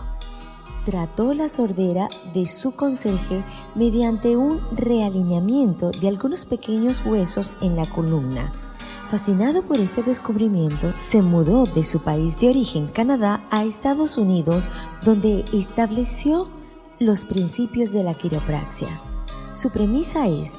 Trató 0.85 1.35
la 1.35 1.49
sordera 1.49 2.07
de 2.35 2.47
su 2.47 2.71
conserje 2.71 3.43
mediante 3.75 4.37
un 4.37 4.61
realineamiento 4.77 5.91
de 5.91 6.07
algunos 6.07 6.45
pequeños 6.45 7.03
huesos 7.05 7.53
en 7.61 7.75
la 7.75 7.85
columna. 7.85 8.53
Fascinado 9.11 9.63
por 9.63 9.81
este 9.81 10.05
descubrimiento, 10.05 10.93
se 10.95 11.23
mudó 11.23 11.67
de 11.67 11.83
su 11.83 11.99
país 12.01 12.39
de 12.39 12.51
origen, 12.51 12.87
Canadá, 12.87 13.41
a 13.51 13.65
Estados 13.65 14.17
Unidos, 14.17 14.71
donde 15.05 15.45
estableció 15.53 16.47
los 17.01 17.25
principios 17.25 17.91
de 17.91 18.05
la 18.05 18.15
quiropraxia. 18.15 19.01
Su 19.53 19.71
premisa 19.71 20.29
es 20.29 20.55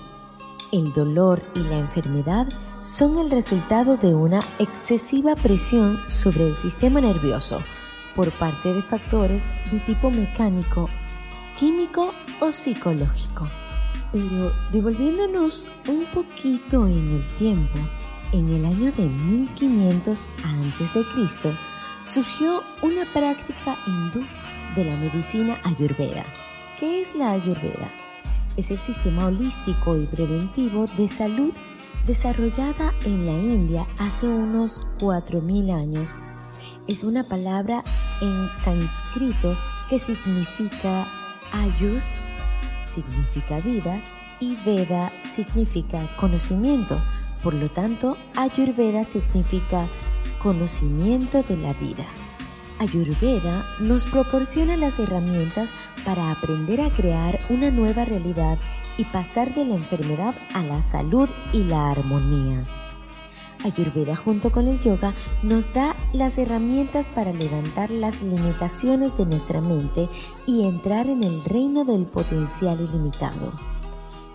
el 0.72 0.94
dolor 0.94 1.42
y 1.56 1.60
la 1.60 1.78
enfermedad 1.78 2.48
son 2.82 3.18
el 3.18 3.30
resultado 3.30 3.98
de 3.98 4.14
una 4.14 4.40
excesiva 4.60 5.36
presión 5.36 6.00
sobre 6.08 6.48
el 6.48 6.56
sistema 6.56 7.02
nervioso 7.02 7.62
por 8.16 8.32
parte 8.32 8.74
de 8.74 8.82
factores 8.82 9.46
de 9.72 9.80
tipo 9.80 10.10
mecánico, 10.10 10.90
químico 11.60 12.14
o 12.40 12.52
psicológico. 12.52 13.46
Pero 14.12 14.54
devolviéndonos 14.72 15.68
un 15.88 16.06
poquito 16.06 16.88
en 16.88 17.16
el 17.16 17.28
tiempo, 17.38 17.78
en 18.34 18.50
el 18.50 18.66
año 18.66 18.92
de 18.92 19.06
1500 19.06 20.26
a.C., 20.44 21.56
surgió 22.04 22.64
una 22.82 23.06
práctica 23.14 23.78
hindú 23.86 24.26
de 24.76 24.86
la 24.86 24.96
medicina 24.96 25.60
ayurveda. 25.64 26.24
¿Qué 26.80 27.02
es 27.02 27.16
la 27.16 27.32
ayurveda? 27.32 27.92
Es 28.58 28.72
el 28.72 28.80
sistema 28.80 29.28
holístico 29.28 29.96
y 29.96 30.06
preventivo 30.06 30.86
de 30.98 31.08
salud 31.08 31.54
desarrollada 32.06 32.94
en 33.06 33.26
la 33.26 33.32
India 33.32 33.88
hace 34.00 34.28
unos 34.28 34.86
4.000 35.00 35.74
años. 35.74 36.20
Es 36.88 37.04
una 37.04 37.24
palabra 37.24 37.84
en 38.22 38.50
sánscrito 38.50 39.58
que 39.90 40.00
significa 40.00 41.06
ayus, 41.52 42.12
significa 42.86 43.58
vida, 43.58 44.02
y 44.40 44.56
Veda 44.66 45.12
significa 45.32 46.00
conocimiento. 46.18 47.02
Por 47.44 47.54
lo 47.54 47.70
tanto, 47.70 48.18
Ayurveda 48.36 49.04
significa 49.04 49.88
conocimiento 50.40 51.44
de 51.44 51.58
la 51.58 51.74
vida. 51.74 52.06
Ayurveda 52.80 53.66
nos 53.80 54.06
proporciona 54.06 54.78
las 54.78 55.00
herramientas 55.00 55.72
para 56.06 56.32
aprender 56.32 56.80
a 56.82 56.92
crear 56.92 57.40
una 57.50 57.72
nueva 57.72 58.06
realidad 58.06 58.60
y 58.98 59.06
pasar 59.06 59.52
de 59.54 59.66
la 59.66 59.76
enfermedad 59.76 60.36
a 60.54 60.62
la 60.62 60.82
salud 60.84 61.28
y 61.54 61.64
la 61.64 61.90
armonía. 61.90 62.62
Ayurveda 63.66 64.16
junto 64.16 64.52
con 64.52 64.68
el 64.68 64.80
yoga 64.80 65.16
nos 65.42 65.74
da 65.74 65.96
las 66.14 66.38
herramientas 66.38 67.10
para 67.10 67.34
levantar 67.34 67.90
las 67.90 68.22
limitaciones 68.22 69.18
de 69.18 69.26
nuestra 69.26 69.60
mente 69.60 70.08
y 70.46 70.68
entrar 70.68 71.08
en 71.08 71.24
el 71.24 71.44
reino 71.44 71.84
del 71.84 72.06
potencial 72.06 72.80
ilimitado. 72.80 73.54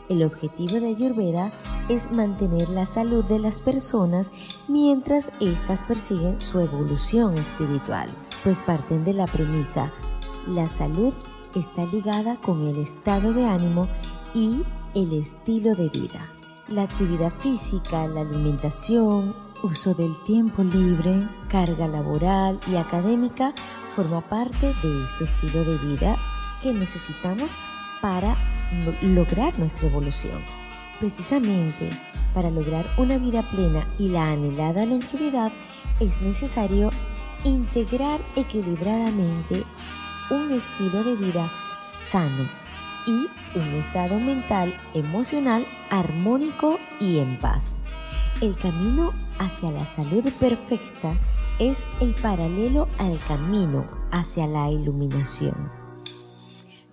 El 0.09 0.25
objetivo 0.25 0.81
de 0.81 0.89
Ayurveda 0.89 1.53
es 1.89 2.11
mantener 2.11 2.69
la 2.69 2.87
salud 2.87 3.25
de 3.25 3.39
las 3.39 3.59
personas 3.59 4.31
mientras 4.69 5.31
éstas 5.41 5.83
persiguen 5.83 6.41
su 6.41 6.61
evolución 6.61 7.37
espiritual, 7.37 8.09
pues 8.45 8.61
parten 8.61 9.05
de 9.05 9.15
la 9.15 9.27
premisa, 9.27 9.93
la 10.49 10.67
salud 10.67 11.15
está 11.55 11.85
ligada 11.87 12.37
con 12.37 12.67
el 12.67 12.77
estado 12.77 13.33
de 13.33 13.47
ánimo 13.47 13.83
y 14.35 14.63
el 14.95 15.13
estilo 15.13 15.75
de 15.75 15.89
vida. 15.89 16.27
La 16.69 16.83
actividad 16.83 17.33
física, 17.39 18.07
la 18.07 18.23
alimentación, 18.23 19.35
uso 19.63 19.95
del 19.95 20.15
tiempo 20.25 20.63
libre, 20.65 21.21
carga 21.49 21.87
laboral 21.87 22.59
y 22.71 22.77
académica 22.77 23.53
forma 23.95 24.21
parte 24.23 24.67
de 24.67 25.05
este 25.05 25.25
estilo 25.25 25.65
de 25.65 25.79
vida 25.79 26.17
que 26.63 26.73
necesitamos 26.73 27.51
para 28.01 28.35
lograr 29.03 29.59
nuestra 29.59 29.89
evolución. 29.89 30.43
Precisamente 31.03 31.91
para 32.33 32.49
lograr 32.49 32.87
una 32.97 33.19
vida 33.19 33.43
plena 33.51 33.93
y 33.99 34.11
la 34.11 34.29
anhelada 34.29 34.87
longevidad 34.87 35.51
es 35.99 36.23
necesario 36.23 36.91
integrar 37.43 38.21
equilibradamente 38.37 39.65
un 40.31 40.53
estilo 40.53 41.03
de 41.03 41.17
vida 41.17 41.53
sano 41.89 42.49
y 43.09 43.59
un 43.59 43.69
estado 43.81 44.21
mental, 44.21 44.77
emocional, 44.95 45.67
armónico 45.91 46.79
y 47.01 47.19
en 47.19 47.37
paz. 47.37 47.83
El 48.41 48.55
camino 48.55 49.13
hacia 49.41 49.73
la 49.73 49.85
salud 49.85 50.23
perfecta 50.39 51.19
es 51.59 51.83
el 52.01 52.15
paralelo 52.15 52.87
al 52.99 53.19
camino 53.27 53.89
hacia 54.13 54.47
la 54.47 54.71
iluminación. 54.71 55.69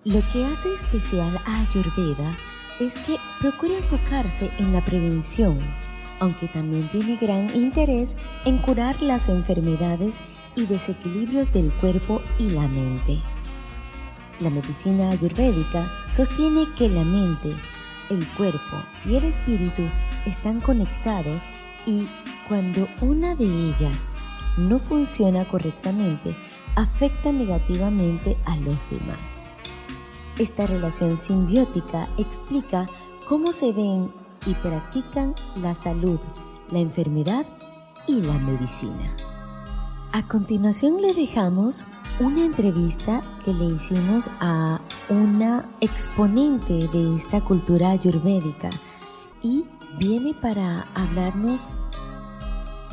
Lo 0.02 0.20
que 0.32 0.44
hace 0.46 0.74
especial 0.74 1.40
a 1.46 1.60
Ayurveda 1.60 2.36
es 2.80 2.94
que 3.00 3.16
procura 3.38 3.76
enfocarse 3.76 4.50
en 4.58 4.72
la 4.72 4.84
prevención, 4.84 5.60
aunque 6.18 6.48
también 6.48 6.88
tiene 6.88 7.16
gran 7.16 7.54
interés 7.54 8.16
en 8.44 8.58
curar 8.58 9.00
las 9.02 9.28
enfermedades 9.28 10.18
y 10.56 10.66
desequilibrios 10.66 11.52
del 11.52 11.70
cuerpo 11.72 12.20
y 12.38 12.50
la 12.50 12.66
mente. 12.68 13.20
La 14.40 14.50
medicina 14.50 15.10
ayurvédica 15.10 15.84
sostiene 16.08 16.66
que 16.76 16.88
la 16.88 17.04
mente, 17.04 17.50
el 18.08 18.26
cuerpo 18.36 18.82
y 19.04 19.16
el 19.16 19.24
espíritu 19.24 19.82
están 20.24 20.60
conectados 20.60 21.46
y 21.86 22.06
cuando 22.48 22.88
una 23.02 23.34
de 23.34 23.44
ellas 23.44 24.16
no 24.56 24.78
funciona 24.78 25.44
correctamente, 25.44 26.34
afecta 26.74 27.32
negativamente 27.32 28.36
a 28.44 28.56
los 28.56 28.88
demás. 28.90 29.39
Esta 30.40 30.66
relación 30.66 31.18
simbiótica 31.18 32.08
explica 32.16 32.86
cómo 33.28 33.52
se 33.52 33.72
ven 33.72 34.10
y 34.46 34.54
practican 34.54 35.34
la 35.60 35.74
salud, 35.74 36.18
la 36.70 36.78
enfermedad 36.78 37.44
y 38.06 38.22
la 38.22 38.32
medicina. 38.38 39.14
A 40.12 40.26
continuación 40.26 41.02
le 41.02 41.12
dejamos 41.12 41.84
una 42.20 42.42
entrevista 42.42 43.20
que 43.44 43.52
le 43.52 43.66
hicimos 43.66 44.30
a 44.40 44.80
una 45.10 45.68
exponente 45.82 46.88
de 46.88 47.16
esta 47.16 47.42
cultura 47.42 47.90
ayurvédica 47.90 48.70
y 49.42 49.66
viene 49.98 50.32
para 50.32 50.86
hablarnos 50.94 51.74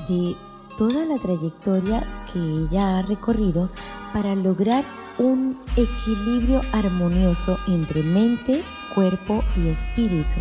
de 0.09 0.35
toda 0.77 1.05
la 1.05 1.17
trayectoria 1.17 2.25
que 2.31 2.39
ella 2.39 2.97
ha 2.97 3.01
recorrido 3.01 3.69
para 4.13 4.35
lograr 4.35 4.83
un 5.19 5.59
equilibrio 5.75 6.61
armonioso 6.71 7.57
entre 7.67 8.03
mente, 8.03 8.63
cuerpo 8.93 9.43
y 9.57 9.67
espíritu. 9.67 10.35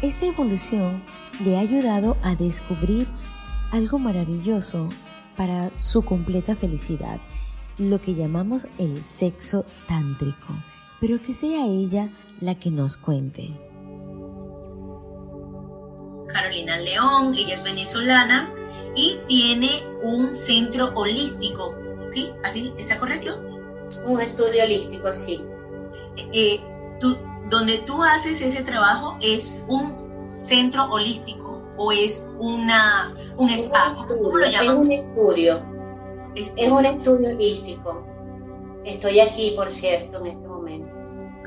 Esta 0.00 0.26
evolución 0.26 1.02
le 1.44 1.56
ha 1.56 1.60
ayudado 1.60 2.16
a 2.22 2.34
descubrir 2.34 3.06
algo 3.70 3.98
maravilloso 3.98 4.88
para 5.36 5.70
su 5.78 6.02
completa 6.02 6.56
felicidad 6.56 7.20
lo 7.78 8.00
que 8.00 8.14
llamamos 8.14 8.66
el 8.78 9.02
sexo 9.02 9.64
tántrico, 9.88 10.54
pero 11.00 11.20
que 11.22 11.32
sea 11.32 11.66
ella 11.66 12.10
la 12.40 12.54
que 12.54 12.70
nos 12.70 12.96
cuente. 12.96 13.71
Carolina 16.32 16.78
León, 16.78 17.34
ella 17.36 17.54
es 17.54 17.62
venezolana 17.62 18.52
y 18.94 19.20
tiene 19.26 19.84
un 20.02 20.34
centro 20.36 20.92
holístico, 20.94 21.74
¿sí? 22.08 22.30
¿Así 22.44 22.74
está 22.78 22.98
correcto? 22.98 23.40
Un 24.04 24.20
estudio 24.20 24.64
holístico, 24.64 25.12
sí. 25.12 25.44
Eh, 26.32 26.60
tú, 27.00 27.16
donde 27.48 27.78
tú 27.78 28.02
haces 28.02 28.40
ese 28.40 28.62
trabajo 28.62 29.16
es 29.20 29.54
un 29.68 30.30
centro 30.32 30.84
holístico 30.90 31.62
o 31.76 31.92
es 31.92 32.26
una, 32.38 33.14
un 33.36 33.48
spa. 33.50 33.94
¿Cómo 34.08 34.38
lo 34.38 34.46
llaman? 34.46 34.64
Es 34.64 34.70
un 34.70 34.92
estudio 34.92 35.72
es 36.34 36.70
un 36.70 36.86
estudio 36.86 37.30
holístico. 37.30 38.04
Estoy 38.84 39.20
aquí, 39.20 39.52
por 39.56 39.70
cierto, 39.70 40.20
en 40.20 40.26
este 40.26 40.48
momento. 40.48 40.92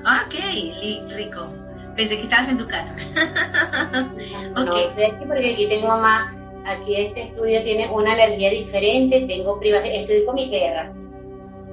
Ah, 0.05 0.25
ok, 0.27 1.13
rico. 1.15 1.49
Pensé 1.95 2.17
que 2.17 2.23
estabas 2.23 2.49
en 2.49 2.57
tu 2.57 2.67
casa. 2.67 2.95
no, 4.55 4.77
estoy 4.77 5.03
aquí 5.03 5.25
porque 5.25 5.51
aquí 5.51 5.67
tengo 5.67 5.87
más. 5.87 6.33
Aquí 6.67 6.95
este 6.95 7.21
estudio 7.23 7.61
tiene 7.61 7.87
una 7.89 8.13
energía 8.13 8.49
diferente. 8.49 9.25
Tengo 9.27 9.59
privacidad. 9.59 9.95
Estoy 9.95 10.25
con 10.25 10.35
mi 10.35 10.47
perra. 10.47 10.93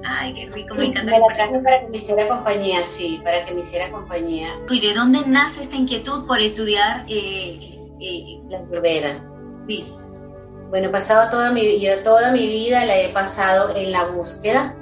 Ay, 0.05 0.33
qué 0.33 0.49
rico, 0.51 0.75
me 0.77 0.85
encanta. 0.85 1.11
Me 1.11 1.19
la 1.19 1.27
traje 1.27 1.59
para 1.59 1.81
que 1.81 1.87
me 1.87 1.97
hiciera 1.97 2.27
compañía, 2.27 2.85
sí, 2.85 3.21
para 3.23 3.45
que 3.45 3.53
me 3.53 3.61
hiciera 3.61 3.89
compañía. 3.89 4.47
¿Y 4.69 4.81
de 4.81 4.93
dónde 4.93 5.25
nace 5.25 5.63
esta 5.63 5.77
inquietud 5.77 6.27
por 6.27 6.39
estudiar 6.39 7.05
eh, 7.07 7.79
eh, 8.01 8.39
la 8.49 8.59
Ayurveda? 8.59 9.25
Sí. 9.67 9.93
Bueno, 10.69 10.87
he 10.87 10.91
pasado 10.91 11.29
toda 11.29 11.51
mi, 11.51 11.79
yo 11.79 12.01
toda 12.01 12.31
mi 12.31 12.47
vida 12.47 12.83
la 12.85 12.99
he 12.99 13.09
pasado 13.09 13.75
en 13.75 13.91
la 13.91 14.05
búsqueda 14.05 14.75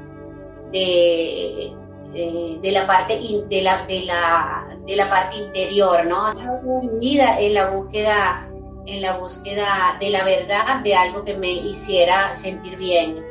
de, 0.72 1.72
de, 2.14 2.72
la 2.72 2.88
parte 2.88 3.20
de 3.50 3.62
la, 3.62 3.86
de 3.86 4.06
la, 4.06 4.71
de 4.86 4.96
la 4.96 5.10
parte 5.10 5.38
interior, 5.38 6.06
¿no? 6.06 6.34
Toda 6.34 6.82
mi 6.82 7.00
vida 7.00 7.40
en 7.40 7.54
la 7.54 7.70
búsqueda 7.70 8.48
en 8.88 9.02
la 9.02 9.14
búsqueda 9.18 9.98
de 10.00 10.10
la 10.10 10.24
verdad, 10.24 10.82
de 10.84 10.96
algo 10.96 11.24
que 11.24 11.38
me 11.38 11.52
hiciera 11.52 12.34
sentir 12.34 12.78
bien, 12.78 13.24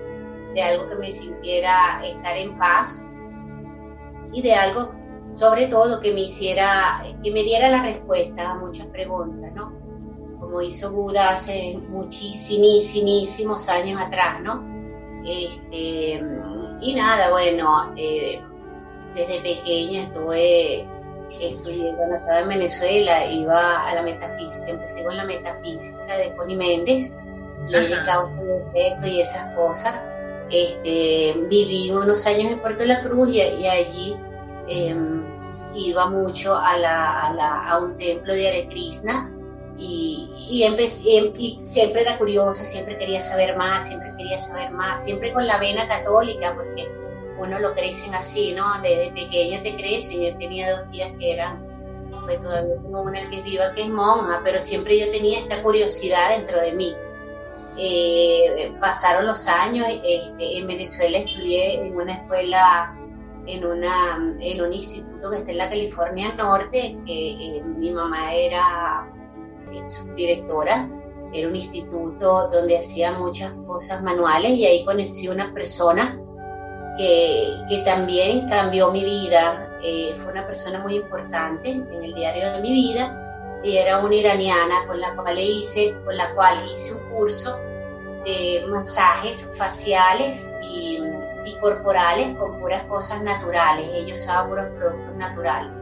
de 0.54 0.62
algo 0.62 0.88
que 0.88 0.94
me 0.96 1.10
sintiera 1.10 2.02
estar 2.04 2.36
en 2.36 2.56
paz 2.56 3.04
y 4.32 4.42
de 4.42 4.54
algo 4.54 4.94
sobre 5.34 5.66
todo 5.66 6.00
que 6.00 6.12
me 6.12 6.20
hiciera, 6.20 7.04
que 7.22 7.30
me 7.32 7.42
diera 7.42 7.68
la 7.68 7.82
respuesta 7.82 8.50
a 8.50 8.58
muchas 8.58 8.86
preguntas, 8.86 9.52
¿no? 9.54 9.80
como 10.40 10.62
hizo 10.62 10.90
Buda 10.92 11.30
hace 11.30 11.78
muchísimos 11.90 13.68
años 13.68 14.00
atrás, 14.00 14.40
¿no? 14.42 14.64
Este, 15.24 16.20
y 16.80 16.94
nada, 16.94 17.30
bueno, 17.30 17.92
eh, 17.96 18.42
desde 19.14 19.40
pequeña 19.40 20.02
estuve, 20.02 20.88
estudié 21.48 21.94
cuando 21.96 22.16
estaba 22.16 22.40
en 22.40 22.48
Venezuela, 22.48 23.26
iba 23.26 23.88
a 23.88 23.94
la 23.94 24.02
metafísica, 24.02 24.68
empecé 24.68 25.04
con 25.04 25.16
la 25.16 25.24
metafísica 25.24 26.16
de 26.16 26.34
Connie 26.36 26.56
Méndez, 26.56 27.14
ley 27.68 27.86
de 27.86 27.96
causa 28.04 28.34
y 28.42 28.78
efecto 28.78 29.08
y 29.08 29.20
esas 29.20 29.54
cosas. 29.54 30.00
Este, 30.50 31.34
viví 31.48 31.90
unos 31.92 32.26
años 32.26 32.52
en 32.52 32.60
Puerto 32.60 32.84
La 32.84 33.00
Cruz 33.02 33.34
y, 33.34 33.40
allí 33.40 34.16
em, 34.68 35.24
iba 35.74 36.10
mucho 36.10 36.56
a, 36.56 36.76
la, 36.78 37.68
a, 37.68 37.78
un 37.78 37.96
templo 37.96 38.34
de 38.34 38.48
Hare 38.48 38.68
Krishna 38.68 39.32
y, 39.76 40.62
empecé, 40.64 41.32
y 41.38 41.58
siempre 41.62 42.02
era 42.02 42.18
curiosa, 42.18 42.64
siempre 42.64 42.98
quería 42.98 43.20
saber 43.20 43.56
más, 43.56 43.86
siempre 43.86 44.12
quería 44.16 44.38
saber 44.38 44.72
más, 44.72 45.04
siempre 45.04 45.32
con 45.32 45.46
la 45.46 45.58
vena 45.58 45.86
católica, 45.86 46.54
porque 46.54 46.99
uno 47.40 47.58
lo 47.58 47.74
crecen 47.74 48.14
así, 48.14 48.52
¿no? 48.52 48.64
Desde 48.82 49.12
pequeño 49.12 49.62
te 49.62 49.74
crecen. 49.76 50.22
Yo 50.22 50.36
tenía 50.36 50.76
dos 50.76 50.90
tías 50.90 51.12
que 51.18 51.32
eran, 51.32 51.66
pues 52.24 52.40
todavía 52.40 52.76
tengo 52.82 53.00
una 53.00 53.30
que 53.30 53.36
es 53.36 53.44
viva 53.44 53.72
que 53.74 53.82
es 53.82 53.88
monja, 53.88 54.42
pero 54.44 54.60
siempre 54.60 54.98
yo 54.98 55.10
tenía 55.10 55.38
esta 55.38 55.62
curiosidad 55.62 56.36
dentro 56.36 56.60
de 56.60 56.72
mí. 56.72 56.94
Eh, 57.78 58.74
pasaron 58.80 59.26
los 59.26 59.48
años, 59.48 59.86
este, 60.04 60.58
en 60.58 60.66
Venezuela 60.66 61.18
estudié 61.18 61.76
en 61.76 61.96
una 61.96 62.12
escuela, 62.12 62.98
en, 63.46 63.64
una, 63.64 64.36
en 64.40 64.60
un 64.60 64.72
instituto 64.72 65.30
que 65.30 65.36
está 65.38 65.52
en 65.52 65.58
la 65.58 65.70
California 65.70 66.34
Norte, 66.36 66.98
que 67.06 67.30
eh, 67.30 67.62
mi 67.64 67.90
mamá 67.90 68.34
era 68.34 69.10
su 69.86 70.14
directora. 70.14 70.90
Era 71.32 71.46
un 71.46 71.54
instituto 71.54 72.48
donde 72.48 72.76
hacía 72.76 73.12
muchas 73.12 73.54
cosas 73.66 74.02
manuales 74.02 74.50
y 74.50 74.66
ahí 74.66 74.84
conocí 74.84 75.28
una 75.28 75.54
persona 75.54 76.20
que, 77.68 77.82
también 77.84 78.48
cambió 78.48 78.90
mi 78.90 79.04
vida. 79.04 79.70
Eh, 79.82 80.12
fue 80.16 80.32
una 80.32 80.46
persona 80.46 80.80
muy 80.80 80.96
importante 80.96 81.70
en 81.70 82.04
el 82.04 82.12
diario 82.12 82.52
de 82.52 82.60
mi 82.60 82.72
vida 82.72 83.60
y 83.62 83.76
era 83.76 83.98
una 83.98 84.14
iraniana 84.14 84.86
con 84.86 85.00
la 85.00 85.14
cual 85.16 85.38
hice, 85.38 85.96
con 86.04 86.16
la 86.16 86.34
cual 86.34 86.54
hice 86.70 86.94
un 86.94 87.10
curso 87.10 87.58
de 88.24 88.64
masajes 88.68 89.48
faciales 89.56 90.52
y, 90.62 90.98
corporales 91.60 92.36
con 92.38 92.60
puras 92.60 92.84
cosas 92.84 93.22
naturales. 93.22 93.88
Ellos 93.92 94.20
usaban 94.20 94.48
puros 94.48 94.66
productos 94.78 95.16
naturales 95.16 95.72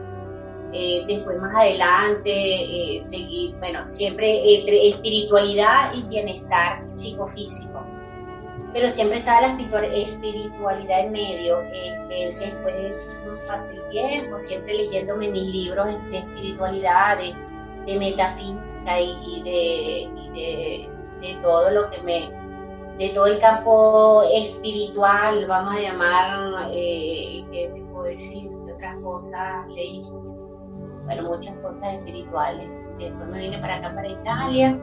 Eh, 0.73 1.03
después 1.07 1.37
más 1.37 1.55
adelante 1.55 2.31
eh, 2.31 3.01
bueno, 3.59 3.85
siempre 3.87 4.55
entre 4.55 4.89
espiritualidad 4.89 5.93
y 5.93 6.03
bienestar 6.07 6.85
psicofísico. 6.89 7.88
Pero 8.73 8.87
siempre 8.87 9.17
estaba 9.17 9.41
la 9.41 9.47
espiritualidad 9.47 10.99
en 10.99 11.11
medio. 11.11 11.61
Este, 11.73 12.35
después 12.39 12.75
pasó 13.47 13.71
el 13.71 13.89
tiempo, 13.89 14.37
siempre 14.37 14.75
leyéndome 14.75 15.29
mis 15.29 15.53
libros 15.53 15.87
de 16.11 16.19
espiritualidad, 16.19 17.17
de, 17.17 17.35
metafísica 17.97 18.99
y, 19.01 19.41
de, 19.43 20.89
de 21.21 21.35
todo 21.41 21.71
lo 21.71 21.89
que 21.89 22.03
me, 22.03 22.29
de 22.99 23.09
todo 23.09 23.27
el 23.27 23.39
campo 23.39 24.23
espiritual, 24.35 25.45
vamos 25.47 25.73
a 25.73 25.81
llamar, 25.81 26.69
eh, 26.73 27.45
¿qué 27.49 27.71
te 27.73 27.81
puedo 27.85 28.03
decir? 28.03 28.51
¿Qué 28.65 28.73
otras 28.73 28.95
cosas 29.01 29.67
leí? 29.69 30.01
Bueno, 31.05 31.23
muchas 31.23 31.55
cosas 31.57 31.93
espirituales. 31.93 32.67
Después 32.99 33.29
me 33.29 33.39
vine 33.39 33.57
para 33.59 33.75
acá, 33.75 33.95
para 33.95 34.09
Italia, 34.09 34.77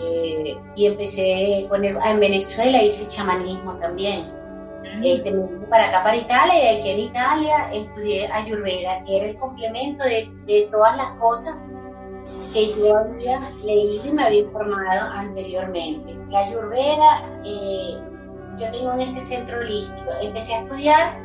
eh, 0.00 0.56
y 0.76 0.86
empecé 0.86 1.66
con 1.68 1.84
el, 1.84 1.96
en 2.06 2.20
Venezuela 2.20 2.82
hice 2.82 3.08
chamanismo 3.08 3.76
también. 3.78 4.22
Este, 5.02 5.32
me 5.32 5.46
vine 5.46 5.66
para 5.66 5.88
acá, 5.88 6.02
para 6.02 6.16
Italia, 6.16 6.54
y 6.54 6.78
aquí 6.78 6.90
en 6.90 7.00
Italia 7.00 7.56
estudié 7.72 8.26
Ayurveda, 8.32 9.02
que 9.04 9.18
era 9.18 9.26
el 9.26 9.38
complemento 9.38 10.04
de, 10.04 10.32
de 10.46 10.68
todas 10.70 10.96
las 10.96 11.10
cosas 11.12 11.58
que 12.52 12.74
yo 12.74 12.96
había 12.96 13.38
leído 13.64 14.06
y 14.06 14.12
me 14.12 14.24
había 14.24 14.40
informado 14.40 15.12
anteriormente. 15.14 16.18
La 16.30 16.40
Ayurveda, 16.40 17.40
eh, 17.44 18.00
yo 18.58 18.70
tengo 18.70 18.92
en 18.94 19.00
este 19.00 19.20
centro 19.20 19.58
holístico, 19.58 20.10
empecé 20.22 20.54
a 20.54 20.62
estudiar 20.62 21.18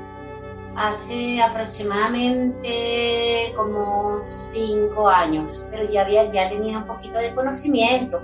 hace 0.75 1.41
aproximadamente 1.41 3.53
como 3.55 4.19
cinco 4.19 5.07
años, 5.07 5.65
pero 5.71 5.89
ya, 5.89 6.01
había, 6.01 6.29
ya 6.29 6.49
tenía 6.49 6.79
un 6.79 6.87
poquito 6.87 7.19
de 7.19 7.33
conocimiento 7.33 8.21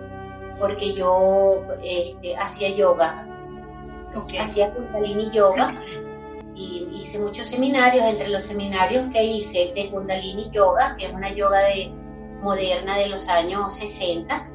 porque 0.60 0.94
yo 0.94 1.64
este, 1.84 2.36
hacía 2.36 2.70
yoga, 2.70 3.26
hacía 4.40 4.74
Kundalini 4.74 5.30
Yoga 5.30 5.74
y 6.56 6.88
hice 6.92 7.20
muchos 7.20 7.48
seminarios, 7.48 8.06
entre 8.06 8.30
los 8.30 8.44
seminarios 8.44 9.08
que 9.14 9.24
hice 9.24 9.72
de 9.76 9.90
Kundalini 9.90 10.50
Yoga, 10.52 10.96
que 10.98 11.06
es 11.06 11.14
una 11.14 11.34
yoga 11.34 11.60
de 11.60 11.94
moderna 12.42 12.98
de 12.98 13.08
los 13.08 13.30
años 13.30 13.74
60, 13.74 14.52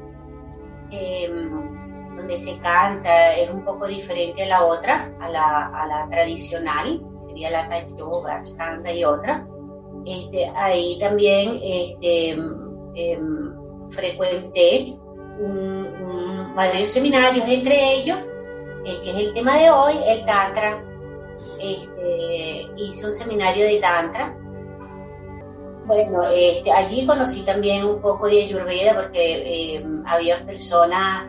em, 0.91 2.15
donde 2.15 2.37
se 2.37 2.57
canta, 2.59 3.35
es 3.35 3.49
un 3.49 3.65
poco 3.65 3.87
diferente 3.87 4.43
a 4.43 4.47
la 4.47 4.63
otra, 4.63 5.13
a 5.19 5.29
la, 5.29 6.07
tradicional, 6.11 7.03
sería 7.17 7.49
la 7.51 7.67
yoga, 7.97 8.41
canta 8.57 8.91
y 8.91 9.03
otra. 9.03 9.47
Este, 10.05 10.47
ahí 10.55 10.97
también 10.99 11.59
este, 11.63 12.29
em, 12.29 13.55
frecuenté 13.89 14.97
varios 16.55 16.89
seminarios, 16.89 17.47
entre 17.47 17.93
ellos, 17.95 18.17
eh, 18.85 18.97
que 19.03 19.11
es 19.11 19.17
el 19.17 19.33
tema 19.33 19.57
de 19.57 19.69
hoy, 19.69 19.93
el 20.07 20.25
Tantra. 20.25 20.83
Este, 21.59 22.69
hice 22.77 23.05
un 23.05 23.11
seminario 23.11 23.65
de 23.65 23.79
Tantra 23.79 24.35
bueno, 25.85 26.19
este, 26.33 26.71
allí 26.71 27.05
conocí 27.05 27.43
también 27.43 27.85
un 27.85 28.01
poco 28.01 28.27
de 28.27 28.43
Ayurveda 28.43 28.95
porque 28.95 29.75
eh, 29.75 29.85
había 30.07 30.43
personas 30.43 31.27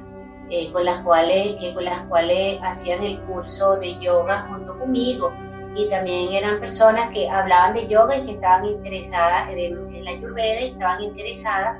eh, 0.49 0.73
con 0.73 0.85
las 0.85 1.01
cuales 1.01 1.57
que 1.61 1.75
con 1.75 1.85
las 1.85 2.05
cuales 2.05 2.59
hacían 2.62 3.03
el 3.05 3.21
curso 3.23 3.77
de 3.77 3.99
yoga 3.99 4.47
junto 4.49 4.79
conmigo 4.79 5.31
y 5.75 5.87
también 5.88 6.33
eran 6.33 6.59
personas 6.59 7.11
que 7.11 7.29
hablaban 7.29 7.75
de 7.75 7.87
yoga 7.87 8.16
y 8.16 8.23
que 8.23 8.31
estaban 8.31 8.64
interesadas 8.64 9.51
en, 9.51 10.05
la 10.05 10.11
Ayurveda 10.12 10.61
y 10.62 10.69
estaban 10.69 11.03
interesadas 11.03 11.79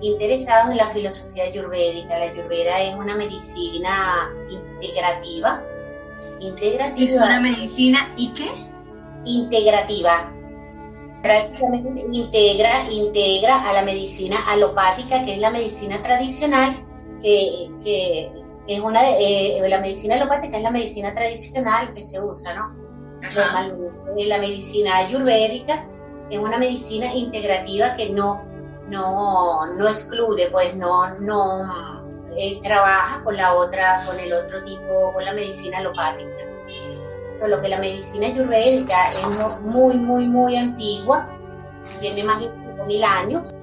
interesados 0.00 0.70
en 0.70 0.78
la 0.78 0.86
filosofía 0.88 1.44
ayurvédica. 1.44 2.18
La 2.18 2.26
ayurveda 2.26 2.82
es 2.82 2.94
una 2.94 3.16
medicina 3.16 4.32
integrativa. 4.48 5.62
Integrativa. 6.40 7.06
¿Es 7.06 7.16
una 7.16 7.40
medicina 7.40 8.14
y 8.16 8.32
qué? 8.34 8.48
Integrativa 9.24 10.32
prácticamente 11.26 12.06
integra, 12.12 12.88
integra 12.90 13.68
a 13.68 13.72
la 13.72 13.82
medicina 13.82 14.36
alopática, 14.48 15.24
que 15.24 15.34
es 15.34 15.38
la 15.38 15.50
medicina 15.50 16.00
tradicional, 16.02 16.84
que, 17.20 17.70
es 18.68 18.80
una 18.80 19.02
de, 19.02 19.58
eh, 19.58 19.68
la 19.68 19.80
medicina 19.80 20.16
alopática 20.16 20.56
es 20.56 20.62
la 20.62 20.70
medicina 20.70 21.14
tradicional 21.14 21.92
que 21.92 22.02
se 22.02 22.20
usa, 22.20 22.54
¿no? 22.54 22.74
Normalmente 23.34 24.26
la 24.26 24.38
medicina 24.38 24.96
ayurvédica 24.98 25.88
es 26.30 26.38
una 26.38 26.58
medicina 26.58 27.12
integrativa 27.14 27.94
que 27.94 28.10
no, 28.10 28.44
no, 28.88 29.72
no 29.74 29.88
excluye, 29.88 30.48
pues 30.50 30.74
no, 30.74 31.18
no 31.18 32.04
eh, 32.36 32.60
trabaja 32.62 33.22
con 33.24 33.36
la 33.36 33.54
otra, 33.54 34.02
con 34.06 34.18
el 34.18 34.32
otro 34.32 34.62
tipo, 34.64 35.12
con 35.12 35.24
la 35.24 35.32
medicina 35.32 35.78
alopática 35.78 36.56
solo 37.36 37.60
que 37.60 37.68
la 37.68 37.78
medicina 37.78 38.28
ayurvédica 38.28 39.10
es 39.10 39.60
muy, 39.62 39.96
muy, 39.98 40.26
muy 40.26 40.56
antigua, 40.56 41.28
tiene 42.00 42.24
más 42.24 42.40
de 42.40 42.46
5.000 42.46 43.04
años, 43.04 43.54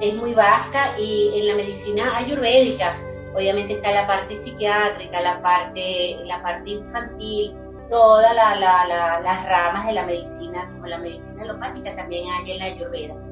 es 0.00 0.14
muy 0.14 0.34
vasta 0.34 0.78
y 0.98 1.40
en 1.40 1.48
la 1.48 1.54
medicina 1.54 2.04
ayurvédica 2.16 2.94
obviamente 3.34 3.74
está 3.74 3.92
la 3.92 4.06
parte 4.06 4.36
psiquiátrica, 4.36 5.20
la 5.22 5.42
parte, 5.42 6.18
la 6.24 6.42
parte 6.42 6.70
infantil, 6.70 7.56
todas 7.90 8.34
las 8.34 9.46
ramas 9.46 9.86
de 9.86 9.92
la 9.92 10.06
medicina, 10.06 10.68
como 10.72 10.86
la 10.86 10.98
medicina 10.98 11.44
alopática 11.44 11.94
también 11.96 12.24
hay 12.30 12.52
en 12.52 12.58
la 12.58 12.64
ayurveda. 12.64 13.25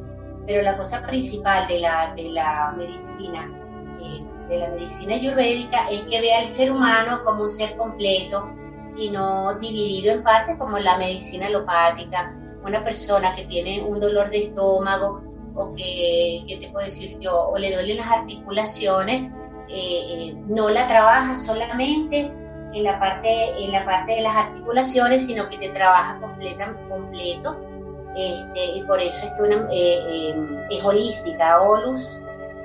Pero 0.47 0.63
la 0.63 0.77
cosa 0.77 1.03
principal 1.07 1.67
de 1.67 1.81
la, 1.81 2.13
de 2.17 2.31
la 2.31 2.75
medicina, 2.77 3.51
eh, 4.01 4.25
de 4.49 4.59
la 4.59 4.69
medicina 4.69 5.15
ayurvédica 5.15 5.79
es 5.91 6.03
que 6.03 6.21
ve 6.21 6.35
al 6.35 6.47
ser 6.47 6.73
humano 6.73 7.23
como 7.25 7.43
un 7.43 7.49
ser 7.49 7.77
completo, 7.77 8.51
y 8.97 9.11
no 9.11 9.55
dividido 9.55 10.13
en 10.13 10.23
partes 10.23 10.57
como 10.57 10.79
la 10.79 10.97
medicina 10.99 11.47
alopática. 11.47 12.35
Una 12.67 12.83
persona 12.83 13.35
que 13.35 13.45
tiene 13.45 13.83
un 13.83 14.01
dolor 14.01 14.31
de 14.31 14.45
estómago 14.45 15.23
o 15.55 15.75
que, 15.75 16.45
¿qué 16.47 16.57
te 16.57 16.69
puedo 16.71 16.85
decir 16.85 17.19
yo? 17.19 17.49
O 17.49 17.59
le 17.59 17.73
duelen 17.75 17.97
las 17.97 18.11
articulaciones, 18.11 19.31
eh, 19.69 20.01
eh, 20.09 20.35
no 20.49 20.71
la 20.71 20.87
trabaja 20.87 21.37
solamente 21.37 22.33
en 22.73 22.83
la 22.83 22.99
parte, 22.99 23.29
en 23.63 23.73
la 23.73 23.85
parte 23.85 24.15
de 24.15 24.23
las 24.23 24.37
articulaciones, 24.37 25.27
sino 25.27 25.49
que 25.49 25.59
te 25.59 25.69
trabaja 25.71 26.21
completa, 26.21 26.77
completo. 26.89 27.61
Este, 28.17 28.65
y 28.77 28.83
por 28.85 29.01
eso 29.01 29.27
es 29.27 29.33
que 29.33 29.43
una, 29.43 29.67
eh, 29.73 30.67
es 30.71 30.85
holística, 30.85 31.61
holus 31.61 32.21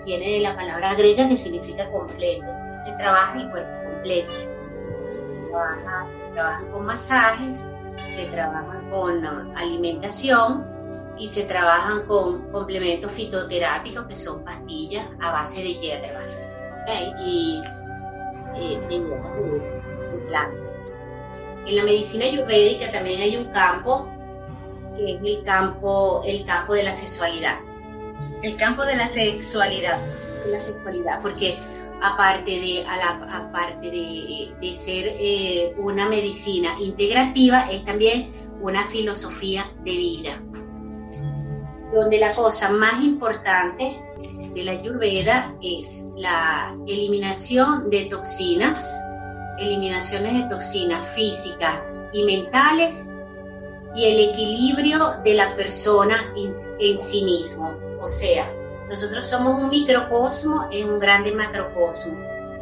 viene 0.05 0.33
de 0.33 0.39
la 0.41 0.55
palabra 0.55 0.95
griega 0.95 1.27
que 1.27 1.37
significa 1.37 1.89
completo, 1.91 2.45
entonces 2.45 2.85
se 2.85 2.97
trabaja 2.97 3.41
el 3.41 3.49
cuerpo 3.49 3.89
completo. 3.91 4.33
Se 6.09 6.19
trabaja 6.33 6.67
con 6.71 6.85
masajes, 6.85 7.65
se 8.15 8.25
trabaja 8.27 8.81
con 8.89 9.25
uh, 9.25 9.53
alimentación 9.57 10.67
y 11.17 11.27
se 11.27 11.43
trabajan 11.43 12.05
con 12.05 12.51
complementos 12.51 13.11
fitoterápicos 13.11 14.05
que 14.05 14.15
son 14.15 14.43
pastillas 14.43 15.07
a 15.21 15.31
base 15.31 15.61
de 15.61 15.73
hierbas. 15.73 16.49
Y 17.25 17.61
eh, 18.55 18.81
de, 18.89 20.19
plantas. 20.21 20.97
En 21.67 21.75
la 21.75 21.83
medicina 21.83 22.25
ayurvédica 22.25 22.91
también 22.91 23.21
hay 23.21 23.37
un 23.37 23.45
campo 23.45 24.09
que 24.99 25.13
es 25.13 25.37
el 25.37 25.43
campo, 25.43 26.21
el 26.25 26.45
campo 26.45 26.73
de 26.73 26.83
la 26.83 26.93
sexualidad. 26.93 27.59
El 28.43 28.55
campo 28.55 28.85
de 28.85 28.95
la 28.95 29.07
sexualidad. 29.07 29.97
La 30.47 30.59
sexualidad, 30.59 31.21
porque 31.21 31.57
aparte 32.01 32.51
de, 32.51 32.83
aparte 32.87 33.91
de, 33.91 34.73
ser 34.73 35.07
eh, 35.07 35.75
una 35.77 36.07
medicina 36.07 36.71
integrativa, 36.79 37.69
es 37.71 37.83
también 37.83 38.31
una 38.61 38.83
filosofía 38.87 39.69
de 39.83 39.91
vida, 39.91 40.43
donde 41.93 42.19
la 42.19 42.31
cosa 42.31 42.69
más 42.69 43.01
importante 43.03 44.01
de 44.53 44.63
la 44.63 44.71
Ayurveda 44.71 45.55
es 45.61 46.07
la 46.15 46.75
eliminación 46.87 47.89
de 47.89 48.05
toxinas, 48.05 49.03
eliminaciones 49.59 50.33
de 50.33 50.43
toxinas 50.47 51.05
físicas 51.15 52.07
y 52.13 52.23
mentales 52.23 53.11
y 53.95 54.05
el 54.05 54.29
equilibrio 54.29 54.99
de 55.23 55.33
la 55.33 55.55
persona 55.55 56.33
en 56.35 56.97
sí 56.97 57.23
mismo, 57.23 57.77
o 57.99 58.07
sea, 58.07 58.53
nosotros 58.89 59.23
somos 59.23 59.61
un 59.61 59.69
microcosmo 59.69 60.67
en 60.71 60.89
un 60.89 60.99
grande 60.99 61.31
macrocosmo. 61.31 62.19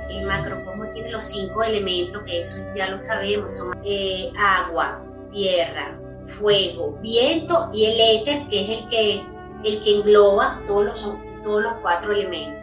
El 0.10 0.26
macrocosmo 0.26 0.92
tiene 0.94 1.10
los 1.10 1.24
cinco 1.24 1.64
elementos, 1.64 2.22
que 2.24 2.42
eso 2.42 2.58
ya 2.76 2.90
lo 2.90 2.98
sabemos, 2.98 3.56
son 3.56 3.72
eh, 3.84 4.30
agua, 4.38 5.02
tierra, 5.32 6.00
fuego, 6.26 6.98
viento 7.02 7.70
y 7.74 7.86
el 7.86 8.22
éter, 8.22 8.48
que 8.50 8.62
es 8.62 8.82
el 8.82 8.90
que, 8.90 9.26
el 9.64 9.82
que 9.82 9.96
engloba 9.98 10.62
todos 10.68 10.86
los, 10.86 11.18
todos 11.44 11.62
los 11.62 11.74
cuatro 11.82 12.14
elementos. 12.14 12.58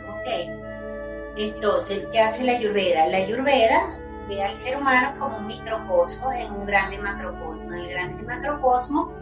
Entonces, 1.36 2.06
¿qué 2.12 2.20
hace 2.20 2.44
la 2.44 2.52
Ayurveda? 2.52 3.06
La 3.08 3.18
Ayurveda 3.18 4.00
ve 4.28 4.42
al 4.42 4.54
ser 4.54 4.76
humano 4.78 5.14
como 5.18 5.38
un 5.38 5.46
microcosmo 5.46 6.32
en 6.32 6.52
un 6.52 6.66
grande 6.66 6.98
macrocosmo. 6.98 7.66
El 7.74 7.88
grande 7.88 8.24
macrocosmo 8.24 9.12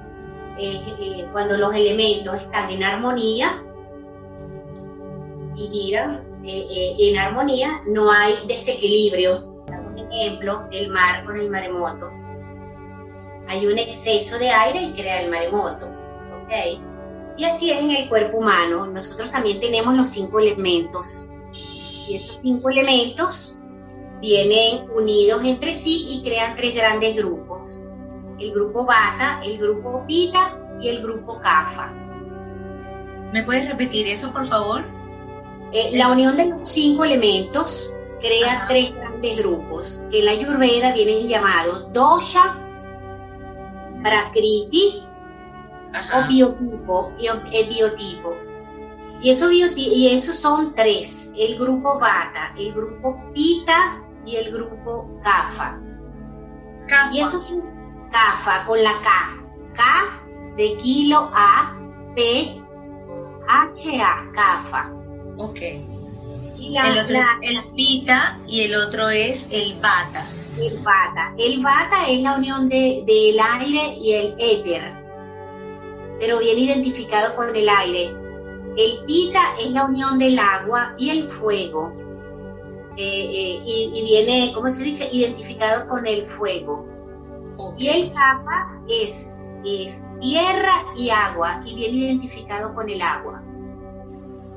eh, 0.59 1.29
cuando 1.33 1.57
los 1.57 1.75
elementos 1.75 2.41
están 2.41 2.71
en 2.71 2.83
armonía 2.83 3.65
y 5.57 5.67
giran 5.67 6.25
eh, 6.45 6.95
en 6.99 7.19
armonía, 7.19 7.69
no 7.87 8.11
hay 8.11 8.35
desequilibrio. 8.47 9.51
Un 9.67 9.99
ejemplo, 9.99 10.67
el 10.73 10.91
mar 10.91 11.25
con 11.25 11.38
el 11.38 11.51
maremoto. 11.51 12.11
Hay 13.49 13.67
un 13.67 13.79
exceso 13.79 14.38
de 14.38 14.49
aire 14.49 14.83
y 14.83 14.93
crea 14.93 15.23
el 15.23 15.31
maremoto. 15.31 15.87
¿ok? 15.87 16.53
Y 17.37 17.45
así 17.45 17.71
es 17.71 17.83
en 17.83 17.91
el 17.91 18.09
cuerpo 18.09 18.38
humano. 18.38 18.87
Nosotros 18.87 19.31
también 19.31 19.61
tenemos 19.61 19.95
los 19.95 20.09
cinco 20.09 20.41
elementos. 20.41 21.29
Y 21.53 22.15
esos 22.15 22.37
cinco 22.37 22.71
elementos 22.71 23.59
vienen 24.23 24.89
unidos 24.95 25.45
entre 25.45 25.75
sí 25.75 26.07
y 26.11 26.23
crean 26.23 26.55
tres 26.55 26.77
grandes 26.77 27.17
grupos. 27.17 27.83
El 28.39 28.53
grupo 28.53 28.85
Bata, 28.87 29.41
el 29.45 29.59
grupo 29.59 30.05
Pita 30.07 30.59
y 30.81 30.89
el 30.89 31.03
grupo 31.03 31.41
Kafa. 31.41 31.93
¿Me 33.33 33.43
puedes 33.43 33.69
repetir 33.69 34.07
eso, 34.07 34.33
por 34.33 34.47
favor? 34.47 34.85
Eh, 35.73 35.91
la 35.95 36.09
unión 36.09 36.37
de 36.37 36.47
los 36.47 36.69
cinco 36.69 37.05
elementos 37.05 37.93
crea 38.21 38.67
tres 38.69 38.95
grandes 38.95 39.39
grupos, 39.39 40.03
que 40.11 40.21
en 40.21 40.27
la 40.27 40.31
Ayurveda 40.33 40.93
vienen 40.93 41.27
llamados 41.27 41.93
dosha, 41.93 42.65
prakriti 44.05 45.05
o 46.15 46.29
biotipo, 46.29 47.13
el 47.53 47.69
biotipo. 47.69 48.37
Y, 49.21 49.31
eso 49.31 49.51
y 49.51 50.09
esos 50.09 50.37
son 50.37 50.75
tres, 50.75 51.33
el 51.37 51.57
grupo 51.59 51.99
Vata, 51.99 52.55
el 52.59 52.73
grupo 52.73 53.21
Pita 53.33 54.03
y 54.27 54.37
el 54.37 54.53
grupo 54.53 55.09
Kapha. 55.23 55.81
Y 57.13 57.21
eso 57.21 57.43
es 57.43 57.55
Kapha 58.11 58.65
con 58.67 58.83
la 58.83 58.93
K. 59.03 59.11
K 59.75 60.23
de 60.57 60.77
kilo 60.77 61.31
A, 61.33 61.77
P, 62.15 62.63
H, 63.49 64.03
A, 64.03 64.33
Kapha. 64.33 64.93
Ok. 65.39 65.59
Y 66.59 66.77
el 66.77 66.99
otro 66.99 67.17
es 67.41 67.51
el 67.51 67.75
Pita 67.75 68.39
y 68.47 68.61
el 68.61 68.75
otro 68.75 69.09
es 69.09 69.47
el 69.51 69.75
Vata. 69.81 70.25
El 70.61 70.79
Vata. 70.79 71.35
El 71.39 71.63
Vata 71.63 72.09
es 72.09 72.21
la 72.23 72.37
unión 72.37 72.69
de, 72.69 73.03
del 73.07 73.41
aire 73.41 73.95
y 74.01 74.13
el 74.13 74.37
éter, 74.39 75.03
pero 76.21 76.39
viene 76.39 76.61
identificado 76.61 77.35
con 77.35 77.55
el 77.57 77.69
aire. 77.69 78.15
El 78.77 79.05
Pita 79.07 79.41
es 79.61 79.73
la 79.73 79.87
unión 79.87 80.19
del 80.19 80.39
agua 80.39 80.95
y 80.99 81.11
el 81.11 81.25
fuego. 81.25 82.02
Eh, 82.96 83.31
eh, 83.33 83.62
y, 83.64 84.02
viene, 84.05 84.52
¿cómo 84.55 84.68
se 84.68 84.83
dice? 84.83 85.09
Identificado 85.12 85.88
con 85.88 86.07
el 86.07 86.26
fuego. 86.26 86.87
Y 87.78 87.88
el 87.88 88.12
Kapha 88.12 88.83
es, 88.88 89.38
es 89.64 90.05
tierra 90.20 90.85
y 90.96 91.11
agua 91.11 91.61
y 91.64 91.74
viene 91.74 91.98
identificado 91.98 92.74
con 92.74 92.88
el 92.90 93.00
agua. 93.00 93.42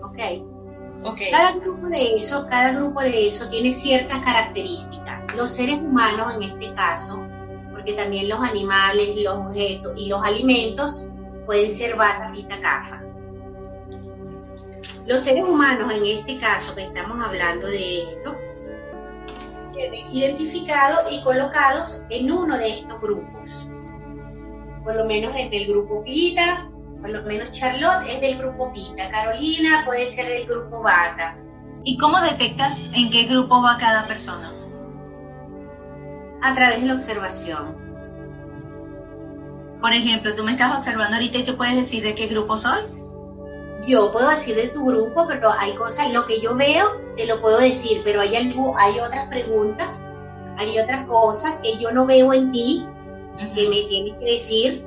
¿Ok? 0.02 0.18
Cada 1.32 1.52
grupo 1.60 1.88
de 1.88 2.16
eso, 2.16 2.48
cada 2.50 2.74
grupo 2.74 3.02
de 3.02 3.28
eso 3.28 3.48
tiene 3.50 3.72
ciertas 3.72 4.18
características. 4.20 5.36
Los 5.36 5.52
seres 5.52 5.78
humanos, 5.78 6.36
en 6.36 6.44
este 6.44 6.74
caso, 6.74 7.24
porque 7.72 7.94
también 7.94 8.28
los 8.28 8.40
animales, 8.40 9.22
los 9.22 9.36
objetos 9.36 9.94
y 9.98 10.08
los 10.08 10.26
alimentos 10.26 11.08
pueden 11.46 11.70
ser 11.70 11.96
bata, 11.96 12.32
pita, 12.34 12.60
cafa. 12.60 13.05
Los 15.08 15.22
seres 15.22 15.44
humanos, 15.44 15.92
en 15.94 16.06
este 16.06 16.38
caso 16.38 16.74
que 16.74 16.82
estamos 16.82 17.20
hablando 17.24 17.68
de 17.68 18.04
esto, 18.04 18.36
identificados 20.12 21.12
y 21.12 21.22
colocados 21.24 22.06
en 22.10 22.32
uno 22.32 22.58
de 22.58 22.70
estos 22.70 23.00
grupos. 23.02 23.70
Por 24.84 24.96
lo 24.96 25.06
menos 25.06 25.36
en 25.36 25.54
el 25.54 25.68
grupo 25.68 26.04
Pita, 26.04 26.72
por 27.02 27.12
lo 27.12 27.22
menos 27.24 27.52
Charlotte 27.52 28.08
es 28.10 28.22
del 28.22 28.38
grupo 28.38 28.72
Pita, 28.74 29.10
Carolina 29.12 29.84
puede 29.86 30.08
ser 30.08 30.28
del 30.28 30.46
grupo 30.48 30.82
Bata. 30.82 31.38
¿Y 31.84 31.98
cómo 31.98 32.20
detectas 32.22 32.90
en 32.94 33.12
qué 33.12 33.26
grupo 33.26 33.62
va 33.62 33.78
cada 33.78 34.08
persona? 34.08 34.52
A 36.42 36.54
través 36.56 36.82
de 36.82 36.88
la 36.88 36.94
observación. 36.94 37.78
Por 39.82 39.94
ejemplo, 39.94 40.34
tú 40.34 40.44
me 40.44 40.52
estás 40.52 40.76
observando 40.76 41.18
ahorita 41.18 41.38
y 41.38 41.44
te 41.44 41.54
puedes 41.54 41.76
decir 41.76 42.04
de 42.04 42.16
qué 42.16 42.26
grupo 42.26 42.58
soy. 42.58 43.05
Yo 43.88 44.12
puedo 44.12 44.30
decir 44.30 44.56
de 44.56 44.70
tu 44.70 44.86
grupo, 44.86 45.28
pero 45.28 45.52
hay 45.60 45.76
cosas, 45.76 46.12
lo 46.14 46.26
que 46.26 46.40
yo 46.40 46.56
veo, 46.56 47.02
te 47.18 47.26
lo 47.26 47.42
puedo 47.42 47.60
decir, 47.60 48.02
pero 48.04 48.22
hay, 48.22 48.36
algo, 48.36 48.78
hay 48.78 49.00
otras 49.00 49.28
preguntas, 49.28 50.06
hay 50.58 50.80
otras 50.80 51.04
cosas 51.06 51.60
que 51.62 51.78
yo 51.78 51.92
no 51.92 52.06
veo 52.06 52.34
en 52.34 52.52
ti, 52.52 52.88
que 53.54 53.70
me 53.70 53.84
tienes 53.84 54.14
que 54.20 54.32
decir 54.32 54.86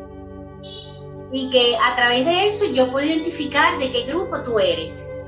y 1.33 1.51
que 1.51 1.77
a 1.85 1.95
través 1.95 2.25
de 2.25 2.47
eso 2.47 2.65
yo 2.73 2.91
puedo 2.91 3.07
identificar 3.07 3.79
de 3.79 3.91
qué 3.91 4.05
grupo 4.05 4.43
tú 4.43 4.59
eres. 4.59 5.25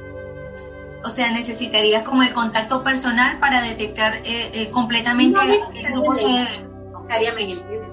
O 1.04 1.10
sea, 1.10 1.30
necesitarías 1.30 2.02
como 2.02 2.22
el 2.22 2.32
contacto 2.32 2.82
personal 2.82 3.38
para 3.40 3.62
detectar 3.62 4.16
eh, 4.16 4.50
eh, 4.52 4.70
completamente 4.70 5.38
no 5.38 6.02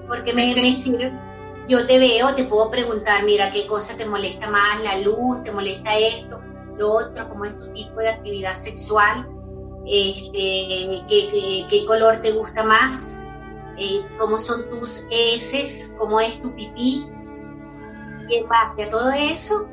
porque 0.06 0.32
me, 0.32 0.54
me 0.54 0.74
sirve. 0.74 1.27
Yo 1.68 1.86
te 1.86 1.98
veo, 1.98 2.34
te 2.34 2.44
puedo 2.44 2.70
preguntar, 2.70 3.24
mira, 3.24 3.50
qué 3.52 3.66
cosa 3.66 3.94
te 3.94 4.06
molesta 4.06 4.48
más, 4.48 4.82
la 4.82 5.00
luz, 5.00 5.42
te 5.42 5.52
molesta 5.52 5.98
esto, 5.98 6.40
lo 6.78 6.94
otro, 6.94 7.28
cómo 7.28 7.44
es 7.44 7.58
tu 7.58 7.70
tipo 7.72 8.00
de 8.00 8.08
actividad 8.08 8.54
sexual, 8.54 9.28
este, 9.86 11.04
qué, 11.68 11.84
color 11.86 12.22
te 12.22 12.32
gusta 12.32 12.64
más, 12.64 13.26
eh, 13.76 14.02
cómo 14.16 14.38
son 14.38 14.70
tus 14.70 15.04
heces, 15.10 15.94
cómo 15.98 16.20
es 16.20 16.40
tu 16.40 16.54
pipí, 16.54 17.06
y 18.30 18.36
en 18.36 18.48
base 18.48 18.84
a 18.84 18.90
todo 18.90 19.10
eso, 19.10 19.68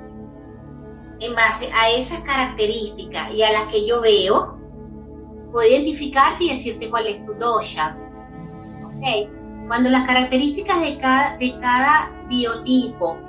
en 1.21 1.33
base 1.33 1.69
a 1.73 1.91
esas 1.91 2.19
características 2.19 3.33
y 3.33 3.41
a 3.41 3.53
las 3.53 3.67
que 3.67 3.85
yo 3.85 4.01
veo, 4.01 4.59
puedo 5.53 5.65
identificarte 5.69 6.43
y 6.43 6.49
decirte 6.51 6.89
cuál 6.89 7.07
es 7.07 7.25
tu 7.25 7.35
dosha. 7.35 7.97
¿Okay? 8.83 9.34
Cuando 9.67 9.89
las 9.89 10.03
características 10.03 10.81
de 10.81 10.97
cada, 10.97 11.37
de 11.37 11.57
cada 11.59 12.11
biotipo 12.27 13.19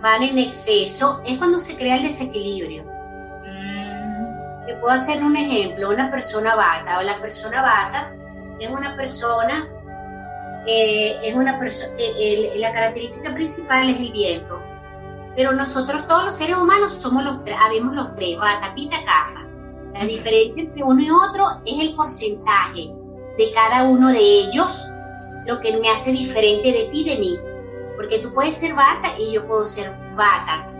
van 0.00 0.22
en 0.22 0.38
exceso, 0.38 1.20
es 1.26 1.38
cuando 1.38 1.58
se 1.58 1.76
crea 1.76 1.96
el 1.96 2.02
desequilibrio. 2.02 2.84
Mm. 2.84 4.66
Te 4.66 4.76
puedo 4.76 4.94
hacer 4.94 5.22
un 5.22 5.36
ejemplo, 5.36 5.90
una 5.90 6.10
persona 6.10 6.54
bata, 6.54 6.98
o 6.98 7.02
la 7.02 7.20
persona 7.20 7.62
bata 7.62 8.14
es 8.60 8.68
una 8.68 8.96
persona 8.96 9.68
eh, 10.66 11.18
es 11.22 11.34
una 11.34 11.58
persona, 11.58 11.92
eh, 11.98 12.54
la 12.56 12.72
característica 12.72 13.34
principal 13.34 13.88
es 13.90 14.00
el 14.00 14.12
viento, 14.12 14.62
pero 15.36 15.52
nosotros 15.52 16.06
todos 16.06 16.24
los 16.24 16.34
seres 16.34 16.56
humanos 16.56 16.92
somos 16.94 17.22
los 17.22 17.44
tres, 17.44 17.58
habemos 17.62 17.94
los 17.94 18.14
tres, 18.16 18.38
bata, 18.38 18.74
pita, 18.74 18.96
cafa. 19.04 19.46
La 19.92 20.06
diferencia 20.06 20.62
entre 20.62 20.82
uno 20.82 21.02
y 21.02 21.10
otro 21.10 21.60
es 21.66 21.80
el 21.80 21.94
porcentaje 21.94 22.94
de 23.36 23.52
cada 23.52 23.84
uno 23.84 24.08
de 24.08 24.18
ellos, 24.18 24.88
lo 25.46 25.60
que 25.60 25.76
me 25.76 25.88
hace 25.88 26.12
diferente 26.12 26.72
de 26.72 26.84
ti 26.84 27.04
de 27.04 27.16
mí. 27.16 27.38
Porque 27.96 28.18
tú 28.18 28.32
puedes 28.32 28.56
ser 28.56 28.74
bata 28.74 29.08
y 29.18 29.32
yo 29.32 29.46
puedo 29.46 29.66
ser 29.66 29.94
bata. 30.16 30.70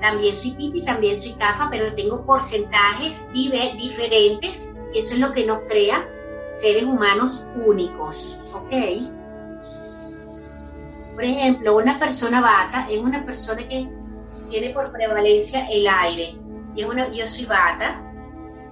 También 0.00 0.34
soy 0.34 0.56
y 0.58 0.82
también 0.82 1.16
soy 1.16 1.32
cafa, 1.34 1.68
pero 1.70 1.94
tengo 1.94 2.26
porcentajes 2.26 3.28
diferentes 3.32 4.74
eso 4.94 5.14
es 5.14 5.20
lo 5.20 5.32
que 5.32 5.44
nos 5.44 5.62
crea 5.68 6.08
seres 6.52 6.84
humanos 6.84 7.46
únicos, 7.66 8.40
¿ok? 8.52 8.72
Por 11.14 11.24
ejemplo, 11.24 11.76
una 11.76 11.98
persona 11.98 12.40
bata 12.40 12.86
es 12.88 12.98
una 13.00 13.24
persona 13.24 13.66
que 13.66 13.88
tiene 14.50 14.70
por 14.70 14.92
prevalencia 14.92 15.66
el 15.72 15.86
aire. 15.88 16.38
Yo 16.76 17.26
soy 17.26 17.44
bata 17.44 18.02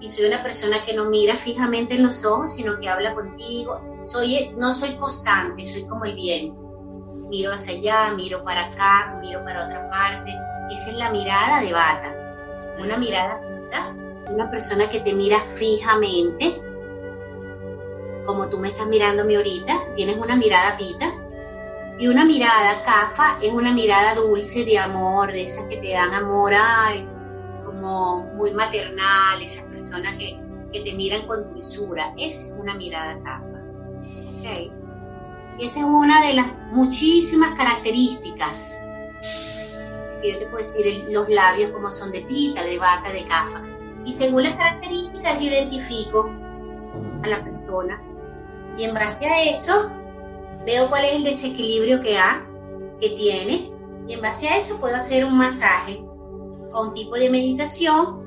y 0.00 0.08
soy 0.08 0.26
una 0.26 0.42
persona 0.44 0.76
que 0.84 0.94
no 0.94 1.06
mira 1.06 1.34
fijamente 1.34 1.96
en 1.96 2.04
los 2.04 2.24
ojos, 2.24 2.54
sino 2.54 2.78
que 2.78 2.88
habla 2.88 3.14
contigo. 3.14 3.80
Soy, 4.02 4.54
no 4.56 4.72
soy 4.72 4.94
constante, 4.96 5.64
soy 5.64 5.86
como 5.86 6.04
el 6.04 6.14
viento. 6.14 6.60
Miro 7.28 7.52
hacia 7.52 7.78
allá, 7.78 8.14
miro 8.14 8.44
para 8.44 8.66
acá, 8.66 9.18
miro 9.20 9.42
para 9.44 9.64
otra 9.64 9.88
parte. 9.90 10.32
Esa 10.70 10.90
es 10.90 10.96
la 10.96 11.10
mirada 11.10 11.60
de 11.60 11.72
bata. 11.72 12.14
Una 12.80 12.96
mirada 12.96 13.40
pita, 13.40 13.94
una 14.30 14.50
persona 14.50 14.88
que 14.90 15.00
te 15.00 15.12
mira 15.12 15.40
fijamente 15.40 16.62
como 18.26 18.48
tú 18.48 18.58
me 18.58 18.68
estás 18.68 18.86
mirándome 18.86 19.36
ahorita, 19.36 19.94
tienes 19.94 20.16
una 20.16 20.36
mirada 20.36 20.76
pita. 20.76 21.06
Y 21.98 22.08
una 22.08 22.24
mirada 22.24 22.82
cafa 22.82 23.38
es 23.42 23.52
una 23.52 23.72
mirada 23.72 24.14
dulce 24.14 24.64
de 24.64 24.78
amor, 24.78 25.30
de 25.30 25.44
esas 25.44 25.64
que 25.64 25.76
te 25.76 25.92
dan 25.92 26.12
amor, 26.14 26.52
como 27.64 28.22
muy 28.34 28.52
maternal, 28.52 29.42
esas 29.42 29.64
personas 29.64 30.14
que, 30.14 30.40
te 30.72 30.92
miran 30.94 31.26
con 31.26 31.46
dulzura. 31.48 32.14
Esa 32.16 32.48
es 32.48 32.54
una 32.58 32.74
mirada 32.74 33.22
cafa. 33.22 33.61
¿Okay? 34.42 34.72
Y 35.58 35.66
esa 35.66 35.80
es 35.80 35.86
una 35.86 36.26
de 36.26 36.34
las 36.34 36.46
muchísimas 36.72 37.52
características 37.52 38.82
que 40.22 40.32
yo 40.32 40.38
te 40.38 40.46
puedo 40.46 40.58
decir, 40.58 41.06
los 41.10 41.28
labios 41.28 41.70
como 41.70 41.90
son 41.90 42.12
de 42.12 42.22
pita, 42.22 42.62
de 42.64 42.78
bata, 42.78 43.10
de 43.10 43.24
cafa. 43.24 43.62
Y 44.04 44.12
según 44.12 44.44
las 44.44 44.54
características 44.54 45.38
yo 45.40 45.46
identifico 45.46 46.30
a 47.22 47.28
la 47.28 47.42
persona 47.44 48.02
y 48.76 48.84
en 48.84 48.94
base 48.94 49.26
a 49.26 49.42
eso, 49.44 49.90
veo 50.64 50.88
cuál 50.88 51.04
es 51.04 51.16
el 51.16 51.24
desequilibrio 51.24 52.00
que 52.00 52.18
ha, 52.18 52.46
que 53.00 53.10
tiene, 53.10 53.70
Y 54.08 54.14
en 54.14 54.20
base 54.20 54.48
a 54.48 54.56
eso 54.56 54.80
puedo 54.80 54.96
hacer 54.96 55.24
un 55.24 55.36
masaje 55.38 56.04
o 56.72 56.82
un 56.82 56.92
tipo 56.92 57.14
de 57.16 57.30
meditación, 57.30 58.26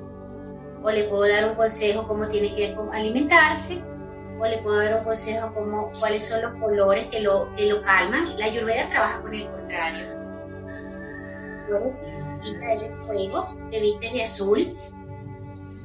o 0.84 0.92
le 0.92 1.06
puedo 1.06 1.28
dar 1.28 1.50
un 1.50 1.56
consejo 1.56 2.08
cómo 2.08 2.28
tiene 2.30 2.54
que 2.54 2.74
alimentarse, 2.94 3.84
o 4.40 4.46
le 4.46 4.58
puedo 4.60 4.78
dar 4.78 5.00
un 5.00 5.04
consejo 5.04 5.54
como 5.54 5.92
cuáles 6.00 6.28
son 6.28 6.42
los 6.42 6.62
colores 6.62 7.08
que 7.08 7.22
lo, 7.22 7.52
que 7.54 7.68
lo 7.68 7.82
calman. 7.84 8.38
La 8.38 8.46
ayurveda 8.46 8.90
trabaja 8.90 9.22
con 9.22 9.34
el 9.34 9.50
contrario. 9.50 10.04
El 12.62 13.02
fuego, 13.02 13.48
te 13.72 13.80
vistes 13.80 14.14
de 14.14 14.24
azul, 14.24 14.78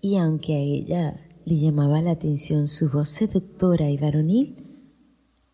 y 0.00 0.16
aunque 0.16 0.54
a 0.54 0.58
ella 0.58 1.20
le 1.44 1.58
llamaba 1.58 2.02
la 2.02 2.10
atención 2.10 2.66
su 2.66 2.90
voz 2.90 3.08
seductora 3.08 3.88
y 3.88 3.96
varonil, 3.96 4.56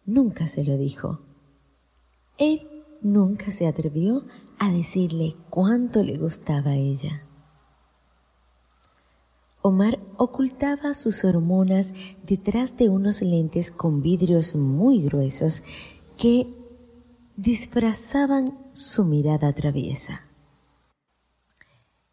nunca 0.07 0.47
se 0.47 0.65
lo 0.65 0.79
dijo. 0.79 1.21
Él 2.39 2.67
nunca 3.03 3.51
se 3.51 3.67
atrevió 3.67 4.25
a 4.59 4.73
decirle 4.73 5.35
cuánto 5.51 6.03
le 6.03 6.17
gustaba 6.17 6.71
a 6.71 6.77
ella. 6.77 7.27
Omar 9.61 10.01
ocultaba 10.17 10.95
sus 10.95 11.25
hormonas 11.25 11.93
detrás 12.27 12.79
de 12.79 12.89
unos 12.89 13.21
lentes 13.21 13.71
con 13.71 14.01
vidrios 14.01 14.55
muy 14.55 15.03
gruesos 15.03 15.63
que 16.17 16.47
disfrazaban 17.41 18.59
su 18.75 19.07
mirada 19.07 19.55
traviesa. 19.55 20.27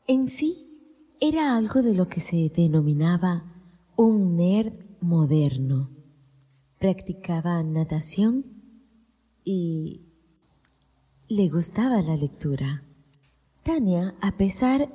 En 0.08 0.30
sí 0.30 1.14
era 1.20 1.58
algo 1.58 1.82
de 1.82 1.94
lo 1.94 2.08
que 2.08 2.22
se 2.22 2.50
denominaba 2.56 3.44
un 3.98 4.38
nerd 4.38 4.72
moderno. 5.02 5.90
Practicaba 6.80 7.62
natación 7.62 8.46
y 9.44 10.06
le 11.28 11.50
gustaba 11.50 12.02
la 12.02 12.16
lectura. 12.16 12.86
Tania, 13.64 14.16
a 14.22 14.38
pesar 14.38 14.90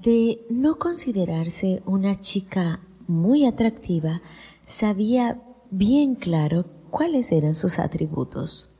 de 0.00 0.46
no 0.48 0.78
considerarse 0.78 1.82
una 1.86 2.14
chica 2.20 2.86
muy 3.08 3.46
atractiva, 3.46 4.22
sabía 4.62 5.42
bien 5.72 6.14
claro 6.14 6.66
cuáles 6.92 7.32
eran 7.32 7.56
sus 7.56 7.80
atributos. 7.80 8.72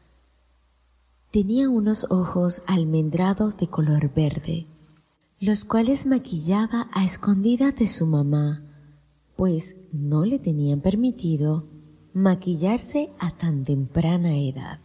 Tenía 1.33 1.71
unos 1.71 2.07
ojos 2.11 2.63
almendrados 2.67 3.57
de 3.57 3.67
color 3.67 4.13
verde, 4.13 4.67
los 5.41 5.65
cuales 5.65 6.05
maquillaba 6.05 6.91
a 6.93 7.07
escondidas 7.07 7.75
de 7.75 7.89
su 7.89 8.05
mamá, 8.05 8.63
pues 9.35 9.77
no 9.93 10.27
le 10.27 10.39
tenían 10.39 10.83
permitido 10.83 11.71
maquillarse 12.13 13.15
a 13.19 13.31
tan 13.31 13.65
temprana 13.65 14.37
edad. 14.37 14.81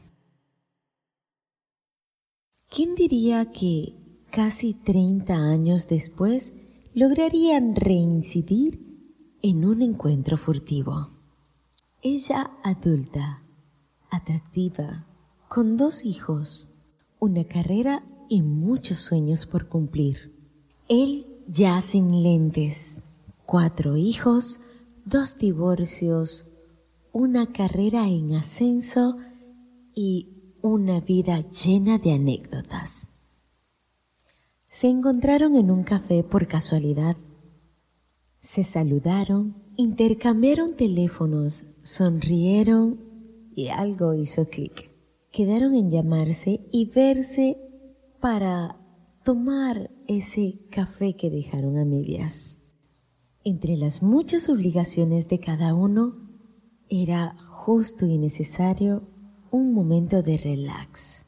¿Quién 2.70 2.96
diría 2.96 3.52
que 3.52 3.98
casi 4.32 4.74
30 4.74 5.34
años 5.36 5.90
después 5.90 6.54
lograrían 6.94 7.76
reincidir 7.76 9.36
en 9.42 9.66
un 9.66 9.82
encuentro 9.82 10.38
furtivo? 10.38 11.10
Ella 12.02 12.52
adulta, 12.64 13.44
atractiva, 14.10 15.07
con 15.48 15.78
dos 15.78 16.06
hijos, 16.06 16.70
una 17.20 17.46
carrera 17.46 18.04
y 18.30 18.42
muchos 18.42 18.98
sueños 18.98 19.46
por 19.46 19.68
cumplir. 19.68 20.34
Él 20.90 21.26
ya 21.48 21.80
sin 21.82 22.24
lentes, 22.24 23.04
cuatro 23.46 23.96
hijos, 23.96 24.60
dos 25.06 25.38
divorcios, 25.38 26.48
una 27.14 27.52
carrera 27.52 28.08
en 28.10 28.36
ascenso 28.36 29.18
y 29.96 30.30
una 30.62 31.00
vida 31.00 31.42
llena 31.50 31.98
de 31.98 32.14
anécdotas. 32.14 33.10
Se 34.68 34.90
encontraron 34.90 35.56
en 35.56 35.72
un 35.72 35.84
café 35.84 36.24
por 36.24 36.48
casualidad. 36.48 37.16
Se 38.42 38.64
saludaron, 38.64 39.56
intercambiaron 39.78 40.76
teléfonos, 40.76 41.66
sonrieron 41.82 43.00
y 43.56 43.70
algo 43.70 44.14
hizo 44.14 44.46
clic. 44.46 44.97
Quedaron 45.38 45.76
en 45.76 45.92
llamarse 45.92 46.68
y 46.72 46.90
verse 46.90 47.60
para 48.20 48.76
tomar 49.24 49.92
ese 50.08 50.66
café 50.72 51.16
que 51.16 51.30
dejaron 51.30 51.78
a 51.78 51.86
medias. 51.86 52.58
Entre 53.44 53.78
las 53.78 54.02
muchas 54.02 54.50
obligaciones 54.50 55.28
de 55.28 55.40
cada 55.40 55.76
uno, 55.76 56.28
era 56.90 57.38
justo 57.38 58.08
y 58.08 58.18
necesario 58.18 59.08
un 59.52 59.76
momento 59.76 60.24
de 60.24 60.40
relax. 60.40 61.28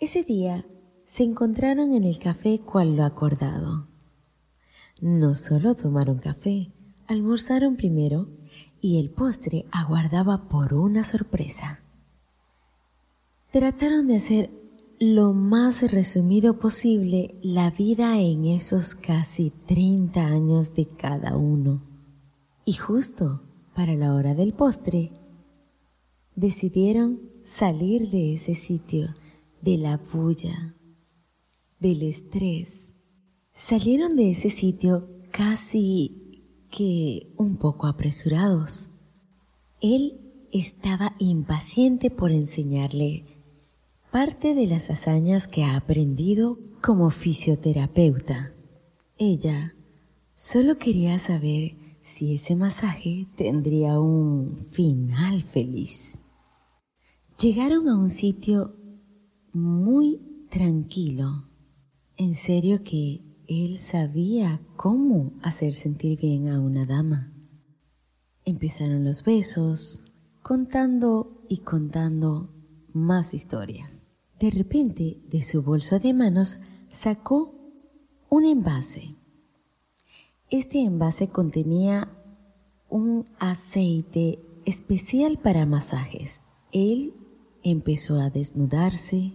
Ese 0.00 0.22
día 0.22 0.66
se 1.04 1.24
encontraron 1.24 1.92
en 1.92 2.04
el 2.04 2.18
café 2.18 2.58
cual 2.58 2.96
lo 2.96 3.04
acordado. 3.04 3.86
No 5.02 5.34
solo 5.34 5.74
tomaron 5.74 6.18
café, 6.18 6.72
almorzaron 7.06 7.76
primero 7.76 8.30
y 8.82 8.98
el 8.98 9.08
postre 9.08 9.64
aguardaba 9.70 10.48
por 10.48 10.74
una 10.74 11.04
sorpresa. 11.04 11.80
Trataron 13.52 14.08
de 14.08 14.16
hacer 14.16 14.50
lo 14.98 15.32
más 15.32 15.90
resumido 15.90 16.58
posible 16.58 17.38
la 17.42 17.70
vida 17.70 18.20
en 18.20 18.44
esos 18.44 18.94
casi 18.94 19.50
30 19.50 20.20
años 20.20 20.74
de 20.74 20.86
cada 20.86 21.36
uno. 21.36 21.82
Y 22.64 22.74
justo 22.74 23.42
para 23.74 23.94
la 23.94 24.14
hora 24.14 24.34
del 24.34 24.52
postre, 24.52 25.12
decidieron 26.34 27.20
salir 27.42 28.10
de 28.10 28.34
ese 28.34 28.54
sitio, 28.54 29.14
de 29.60 29.78
la 29.78 29.98
bulla, 29.98 30.74
del 31.78 32.02
estrés. 32.02 32.92
Salieron 33.52 34.16
de 34.16 34.30
ese 34.30 34.50
sitio 34.50 35.08
casi 35.30 36.21
que 36.72 37.32
un 37.36 37.58
poco 37.58 37.86
apresurados. 37.86 38.88
Él 39.80 40.18
estaba 40.50 41.14
impaciente 41.18 42.10
por 42.10 42.32
enseñarle 42.32 43.24
parte 44.10 44.54
de 44.54 44.66
las 44.66 44.90
hazañas 44.90 45.46
que 45.46 45.62
ha 45.62 45.76
aprendido 45.76 46.58
como 46.80 47.10
fisioterapeuta. 47.10 48.52
Ella 49.16 49.74
solo 50.34 50.78
quería 50.78 51.18
saber 51.18 51.76
si 52.02 52.34
ese 52.34 52.56
masaje 52.56 53.28
tendría 53.36 54.00
un 54.00 54.66
final 54.70 55.42
feliz. 55.42 56.18
Llegaron 57.40 57.88
a 57.88 57.96
un 57.96 58.10
sitio 58.10 58.74
muy 59.52 60.20
tranquilo. 60.50 61.48
En 62.16 62.34
serio 62.34 62.82
que 62.84 63.20
él 63.52 63.78
sabía 63.78 64.60
cómo 64.76 65.32
hacer 65.42 65.74
sentir 65.74 66.18
bien 66.18 66.48
a 66.48 66.60
una 66.60 66.86
dama. 66.86 67.32
Empezaron 68.44 69.04
los 69.04 69.24
besos, 69.24 70.00
contando 70.42 71.44
y 71.48 71.58
contando 71.58 72.50
más 72.92 73.34
historias. 73.34 74.08
De 74.40 74.50
repente, 74.50 75.20
de 75.28 75.42
su 75.42 75.62
bolso 75.62 75.98
de 75.98 76.14
manos, 76.14 76.58
sacó 76.88 77.54
un 78.28 78.44
envase. 78.44 79.14
Este 80.50 80.82
envase 80.82 81.28
contenía 81.28 82.08
un 82.88 83.26
aceite 83.38 84.38
especial 84.64 85.38
para 85.38 85.64
masajes. 85.66 86.42
Él 86.72 87.14
empezó 87.62 88.20
a 88.20 88.30
desnudarse 88.30 89.32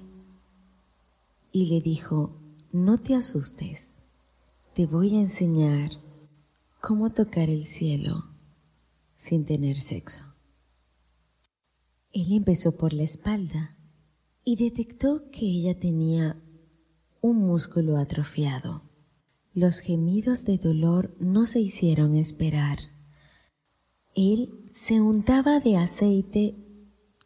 y 1.51 1.65
le 1.67 1.81
dijo, 1.81 2.31
no 2.71 2.97
te 2.97 3.15
asustes, 3.15 3.96
te 4.77 4.85
voy 4.85 5.15
a 5.15 5.19
enseñar 5.19 5.89
cómo 6.79 7.11
tocar 7.11 7.49
el 7.49 7.65
cielo 7.65 8.25
sin 9.15 9.43
tener 9.43 9.81
sexo. 9.81 10.23
Él 12.13 12.31
empezó 12.31 12.77
por 12.77 12.93
la 12.93 13.01
espalda 13.01 13.75
y 14.43 14.55
detectó 14.55 15.31
que 15.31 15.47
ella 15.47 15.79
tenía 15.79 16.39
un 17.21 17.37
músculo 17.37 17.97
atrofiado. 17.97 18.83
Los 19.51 19.79
gemidos 19.79 20.43
de 20.43 20.59
dolor 20.59 21.17
no 21.19 21.47
se 21.47 21.59
hicieron 21.59 22.13
esperar. 22.13 22.77
Él 24.13 24.69
se 24.73 25.01
untaba 25.01 25.59
de 25.59 25.77
aceite 25.77 26.55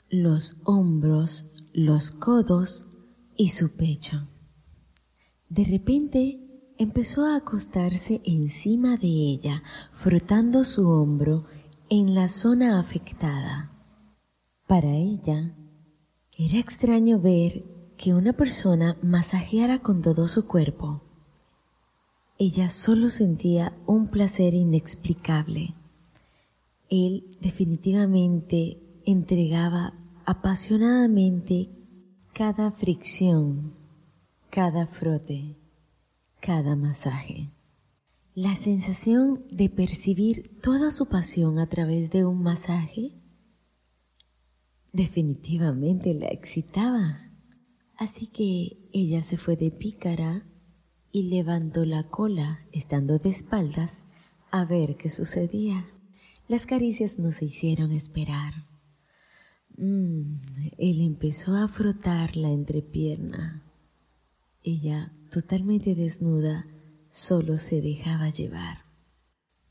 los 0.10 0.62
hombros, 0.64 1.52
los 1.74 2.12
codos 2.12 2.86
y 3.36 3.49
su 3.49 3.76
pecho. 3.76 4.30
De 5.49 5.66
repente 5.66 6.41
empezó 6.82 7.26
a 7.28 7.36
acostarse 7.36 8.22
encima 8.26 8.98
de 8.98 9.08
ella, 9.08 9.62
frotando 9.92 10.64
su 10.64 10.90
hombro 10.90 11.46
en 11.90 12.16
la 12.16 12.28
zona 12.28 12.80
afectada. 12.80 13.72
Para 14.66 14.90
ella, 14.90 15.56
era 16.36 16.58
extraño 16.58 17.20
ver 17.20 17.64
que 17.98 18.16
una 18.16 18.34
persona 18.34 18.98
masajeara 19.04 19.84
con 19.84 20.02
todo 20.02 20.28
su 20.28 20.48
cuerpo. 20.48 21.04
Ella 22.40 22.68
solo 22.68 23.10
sentía 23.10 23.78
un 23.86 24.08
placer 24.08 24.56
inexplicable. 24.56 25.76
Él 26.90 27.38
definitivamente 27.42 28.80
entregaba 29.06 29.94
apasionadamente 30.26 31.70
cada 32.34 32.72
fricción, 32.72 33.76
cada 34.50 34.88
frote, 34.88 35.61
cada 36.42 36.76
masaje. 36.76 37.52
La 38.34 38.56
sensación 38.56 39.46
de 39.52 39.70
percibir 39.70 40.60
toda 40.62 40.92
su 40.92 41.08
pasión 41.08 41.60
a 41.60 41.68
través 41.68 42.10
de 42.10 42.26
un 42.26 42.42
masaje 42.42 43.14
definitivamente 44.92 46.14
la 46.14 46.28
excitaba. 46.28 47.32
Así 47.96 48.28
que 48.28 48.89
ella 48.92 49.22
se 49.22 49.38
fue 49.38 49.56
de 49.56 49.72
pícara 49.72 50.46
y 51.12 51.30
levantó 51.30 51.86
la 51.86 52.04
cola, 52.10 52.66
estando 52.72 53.20
de 53.20 53.30
espaldas, 53.30 54.04
a 54.50 54.66
ver 54.66 54.98
qué 54.98 55.10
sucedía. 55.10 55.86
Las 56.48 56.66
caricias 56.66 57.20
no 57.20 57.32
se 57.32 57.46
hicieron 57.46 57.92
esperar. 57.92 58.66
Mm, 59.78 60.42
él 60.78 61.02
empezó 61.02 61.56
a 61.56 61.68
frotar 61.68 62.36
la 62.36 62.50
entrepierna. 62.50 63.64
Ella, 64.64 65.14
totalmente 65.32 65.96
desnuda, 65.96 66.68
solo 67.10 67.58
se 67.58 67.82
dejaba 67.82 68.30
llevar. 68.30 68.86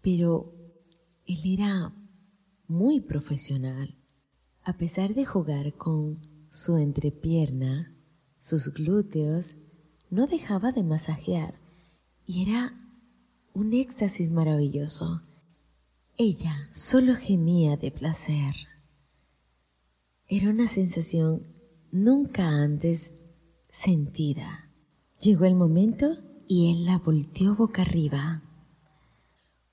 Pero 0.03 0.55
él 1.27 1.41
era 1.45 1.95
muy 2.67 3.01
profesional. 3.01 3.97
A 4.65 4.77
pesar 4.77 5.15
de 5.15 5.25
jugar 5.25 5.75
con 5.75 6.21
su 6.49 6.77
entrepierna, 6.77 7.95
sus 8.39 8.73
glúteos, 8.73 9.57
no 10.09 10.27
dejaba 10.27 10.73
de 10.73 10.83
masajear 10.83 11.61
y 12.27 12.43
era 12.43 12.75
un 13.53 13.73
éxtasis 13.73 14.31
maravilloso. 14.31 15.23
Ella 16.17 16.69
solo 16.71 17.15
gemía 17.17 17.77
de 17.77 17.91
placer. 17.91 18.55
Era 20.27 20.51
una 20.51 20.67
sensación 20.67 21.47
nunca 21.91 22.49
antes 22.49 23.15
sentida. 23.69 24.70
Llegó 25.21 25.45
el 25.45 25.55
momento 25.55 26.17
y 26.49 26.73
él 26.73 26.87
la 26.87 26.97
volteó 26.97 27.55
boca 27.55 27.83
arriba. 27.83 28.43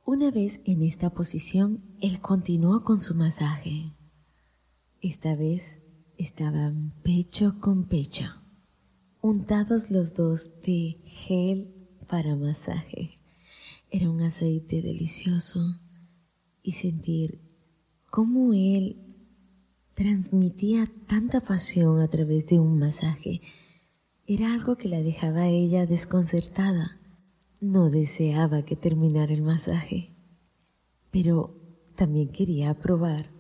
Una 0.06 0.30
vez 0.30 0.60
en 0.66 0.82
esta 0.82 1.12
posición, 1.12 1.86
él 2.02 2.20
continuó 2.20 2.84
con 2.84 3.00
su 3.00 3.16
masaje. 3.16 3.94
Esta 5.00 5.38
vez 5.38 5.80
estaban 6.18 6.94
pecho 7.02 7.62
con 7.62 7.86
pecho, 7.86 8.26
untados 9.22 9.90
los 9.90 10.16
dos 10.16 10.50
de 10.66 11.00
gel 11.06 11.74
para 12.10 12.36
masaje. 12.36 13.18
Era 13.90 14.10
un 14.10 14.22
aceite 14.24 14.82
delicioso 14.82 15.62
y 16.62 16.74
sentir 16.74 17.40
cómo 18.10 18.52
él 18.52 18.98
transmitía 19.94 20.92
tanta 21.08 21.40
pasión 21.40 22.02
a 22.02 22.10
través 22.10 22.48
de 22.48 22.60
un 22.60 22.78
masaje 22.78 23.40
era 24.28 24.54
algo 24.54 24.78
que 24.78 24.90
la 24.90 25.02
dejaba 25.02 25.42
a 25.42 25.50
ella 25.50 25.88
desconcertada. 25.88 27.00
No 27.60 27.90
deseaba 27.90 28.64
que 28.64 28.76
terminara 28.76 29.34
el 29.34 29.42
masaje, 29.42 30.14
pero 31.10 31.56
también 31.96 32.30
quería 32.30 32.78
probar 32.78 33.36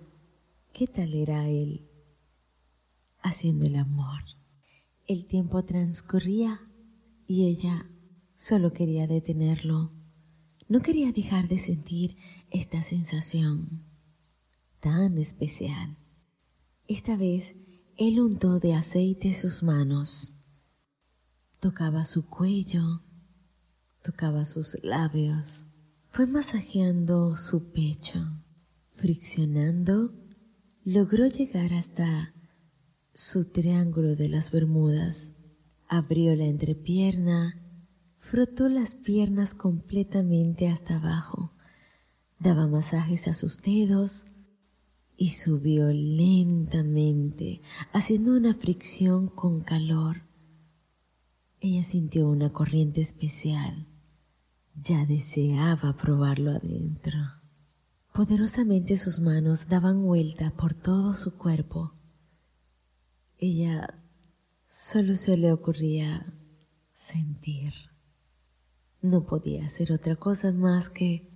¿Qué 0.77 0.85
tal 0.85 1.15
era 1.15 1.49
él 1.49 1.89
haciendo 3.23 3.65
el 3.65 3.77
amor? 3.77 4.21
El 5.07 5.25
tiempo 5.25 5.63
transcurría 5.63 6.61
y 7.25 7.47
ella 7.47 7.89
solo 8.35 8.73
quería 8.73 9.07
detenerlo. 9.07 9.91
No 10.69 10.81
quería 10.81 11.11
dejar 11.11 11.47
de 11.47 11.57
sentir 11.57 12.15
esta 12.51 12.83
sensación 12.83 13.85
tan 14.79 15.17
especial. 15.17 15.97
Esta 16.87 17.17
vez 17.17 17.55
él 17.97 18.19
untó 18.19 18.59
de 18.59 18.75
aceite 18.75 19.33
sus 19.33 19.63
manos, 19.63 20.36
tocaba 21.59 22.05
su 22.05 22.27
cuello, 22.27 23.01
tocaba 24.03 24.45
sus 24.45 24.77
labios, 24.83 25.65
fue 26.09 26.27
masajeando 26.27 27.35
su 27.35 27.71
pecho, 27.71 28.19
friccionando 28.91 30.13
logró 30.83 31.25
llegar 31.27 31.73
hasta 31.73 32.33
su 33.13 33.45
triángulo 33.51 34.15
de 34.15 34.29
las 34.29 34.51
Bermudas, 34.51 35.33
abrió 35.87 36.35
la 36.35 36.45
entrepierna, 36.45 37.59
frotó 38.19 38.69
las 38.69 38.93
piernas 38.95 39.53
completamente 39.53 40.67
hasta 40.69 40.97
abajo, 40.97 41.53
daba 42.39 42.67
masajes 42.67 43.27
a 43.27 43.33
sus 43.33 43.61
dedos 43.61 44.25
y 45.17 45.29
subió 45.29 45.91
lentamente, 45.91 47.61
haciendo 47.91 48.37
una 48.37 48.53
fricción 48.53 49.27
con 49.27 49.61
calor. 49.61 50.26
Ella 51.69 51.83
sintió 51.83 52.29
una 52.29 52.53
corriente 52.53 53.01
especial. 53.01 53.85
Ya 54.81 55.05
deseaba 55.05 55.97
probarlo 55.97 56.51
adentro. 56.51 57.17
Poderosamente 58.13 58.95
sus 58.95 59.19
manos 59.19 59.67
daban 59.67 60.01
vuelta 60.01 60.55
por 60.55 60.73
todo 60.73 61.13
su 61.13 61.37
cuerpo. 61.37 61.91
Ella 63.37 64.01
solo 64.65 65.17
se 65.17 65.35
le 65.35 65.51
ocurría 65.51 66.33
sentir. 66.93 67.73
No 69.01 69.25
podía 69.25 69.65
hacer 69.65 69.91
otra 69.91 70.15
cosa 70.15 70.53
más 70.53 70.89
que 70.89 71.29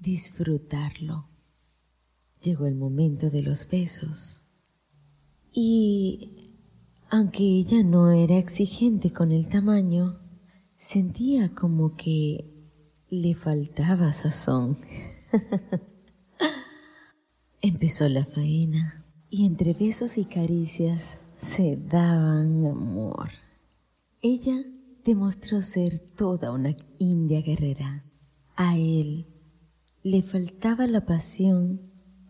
disfrutarlo. 0.00 1.30
Llegó 2.42 2.66
el 2.66 2.74
momento 2.74 3.30
de 3.30 3.40
los 3.40 3.66
besos. 3.66 4.44
Y 5.50 6.47
aunque 7.10 7.42
ella 7.42 7.82
no 7.82 8.10
era 8.10 8.36
exigente 8.36 9.12
con 9.12 9.32
el 9.32 9.48
tamaño, 9.48 10.18
sentía 10.76 11.54
como 11.54 11.96
que 11.96 12.44
le 13.10 13.34
faltaba 13.34 14.12
sazón. 14.12 14.76
Empezó 17.60 18.08
la 18.08 18.24
faena 18.24 19.04
y 19.30 19.46
entre 19.46 19.72
besos 19.72 20.18
y 20.18 20.24
caricias 20.24 21.24
se 21.36 21.76
daban 21.76 22.66
amor. 22.66 23.30
Ella 24.20 24.64
demostró 25.04 25.62
ser 25.62 25.98
toda 25.98 26.52
una 26.52 26.76
india 26.98 27.40
guerrera. 27.40 28.04
A 28.56 28.76
él 28.76 29.26
le 30.02 30.22
faltaba 30.22 30.86
la 30.86 31.06
pasión 31.06 31.80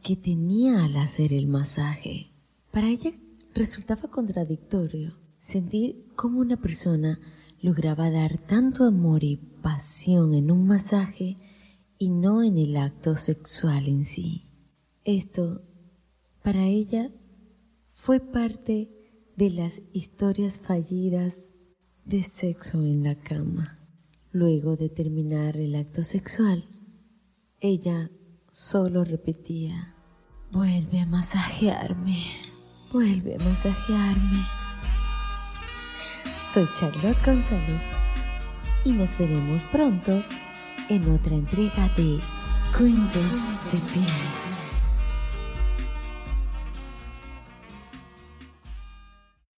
que 0.02 0.16
tenía 0.16 0.84
al 0.84 0.96
hacer 0.96 1.32
el 1.32 1.46
masaje. 1.46 2.30
Para 2.70 2.88
ella 2.88 3.12
resultaba 3.58 4.08
contradictorio 4.08 5.18
sentir 5.40 6.06
cómo 6.14 6.38
una 6.38 6.56
persona 6.56 7.18
lograba 7.60 8.08
dar 8.08 8.38
tanto 8.38 8.84
amor 8.84 9.24
y 9.24 9.36
pasión 9.36 10.32
en 10.32 10.52
un 10.52 10.68
masaje 10.68 11.36
y 11.98 12.10
no 12.10 12.44
en 12.44 12.56
el 12.56 12.76
acto 12.76 13.16
sexual 13.16 13.88
en 13.88 14.04
sí. 14.04 14.44
Esto, 15.04 15.62
para 16.44 16.66
ella, 16.66 17.10
fue 17.88 18.20
parte 18.20 18.90
de 19.36 19.50
las 19.50 19.82
historias 19.92 20.60
fallidas 20.60 21.50
de 22.04 22.22
sexo 22.22 22.84
en 22.84 23.02
la 23.02 23.16
cama. 23.16 23.80
Luego 24.30 24.76
de 24.76 24.88
terminar 24.88 25.56
el 25.56 25.74
acto 25.74 26.04
sexual, 26.04 26.64
ella 27.58 28.08
solo 28.52 29.02
repetía, 29.02 29.96
vuelve 30.52 31.00
a 31.00 31.06
masajearme, 31.06 32.22
vuelve 32.92 33.36
a 33.36 33.44
masajearme. 33.44 34.46
Soy 36.40 36.68
Charlotte 36.72 37.24
González 37.24 37.82
y 38.84 38.92
nos 38.92 39.18
veremos 39.18 39.64
pronto 39.64 40.22
en 40.88 41.14
otra 41.14 41.34
entrega 41.34 41.88
de 41.96 42.20
Cuentos 42.76 43.60
de 43.72 43.78
Piel. 43.78 44.47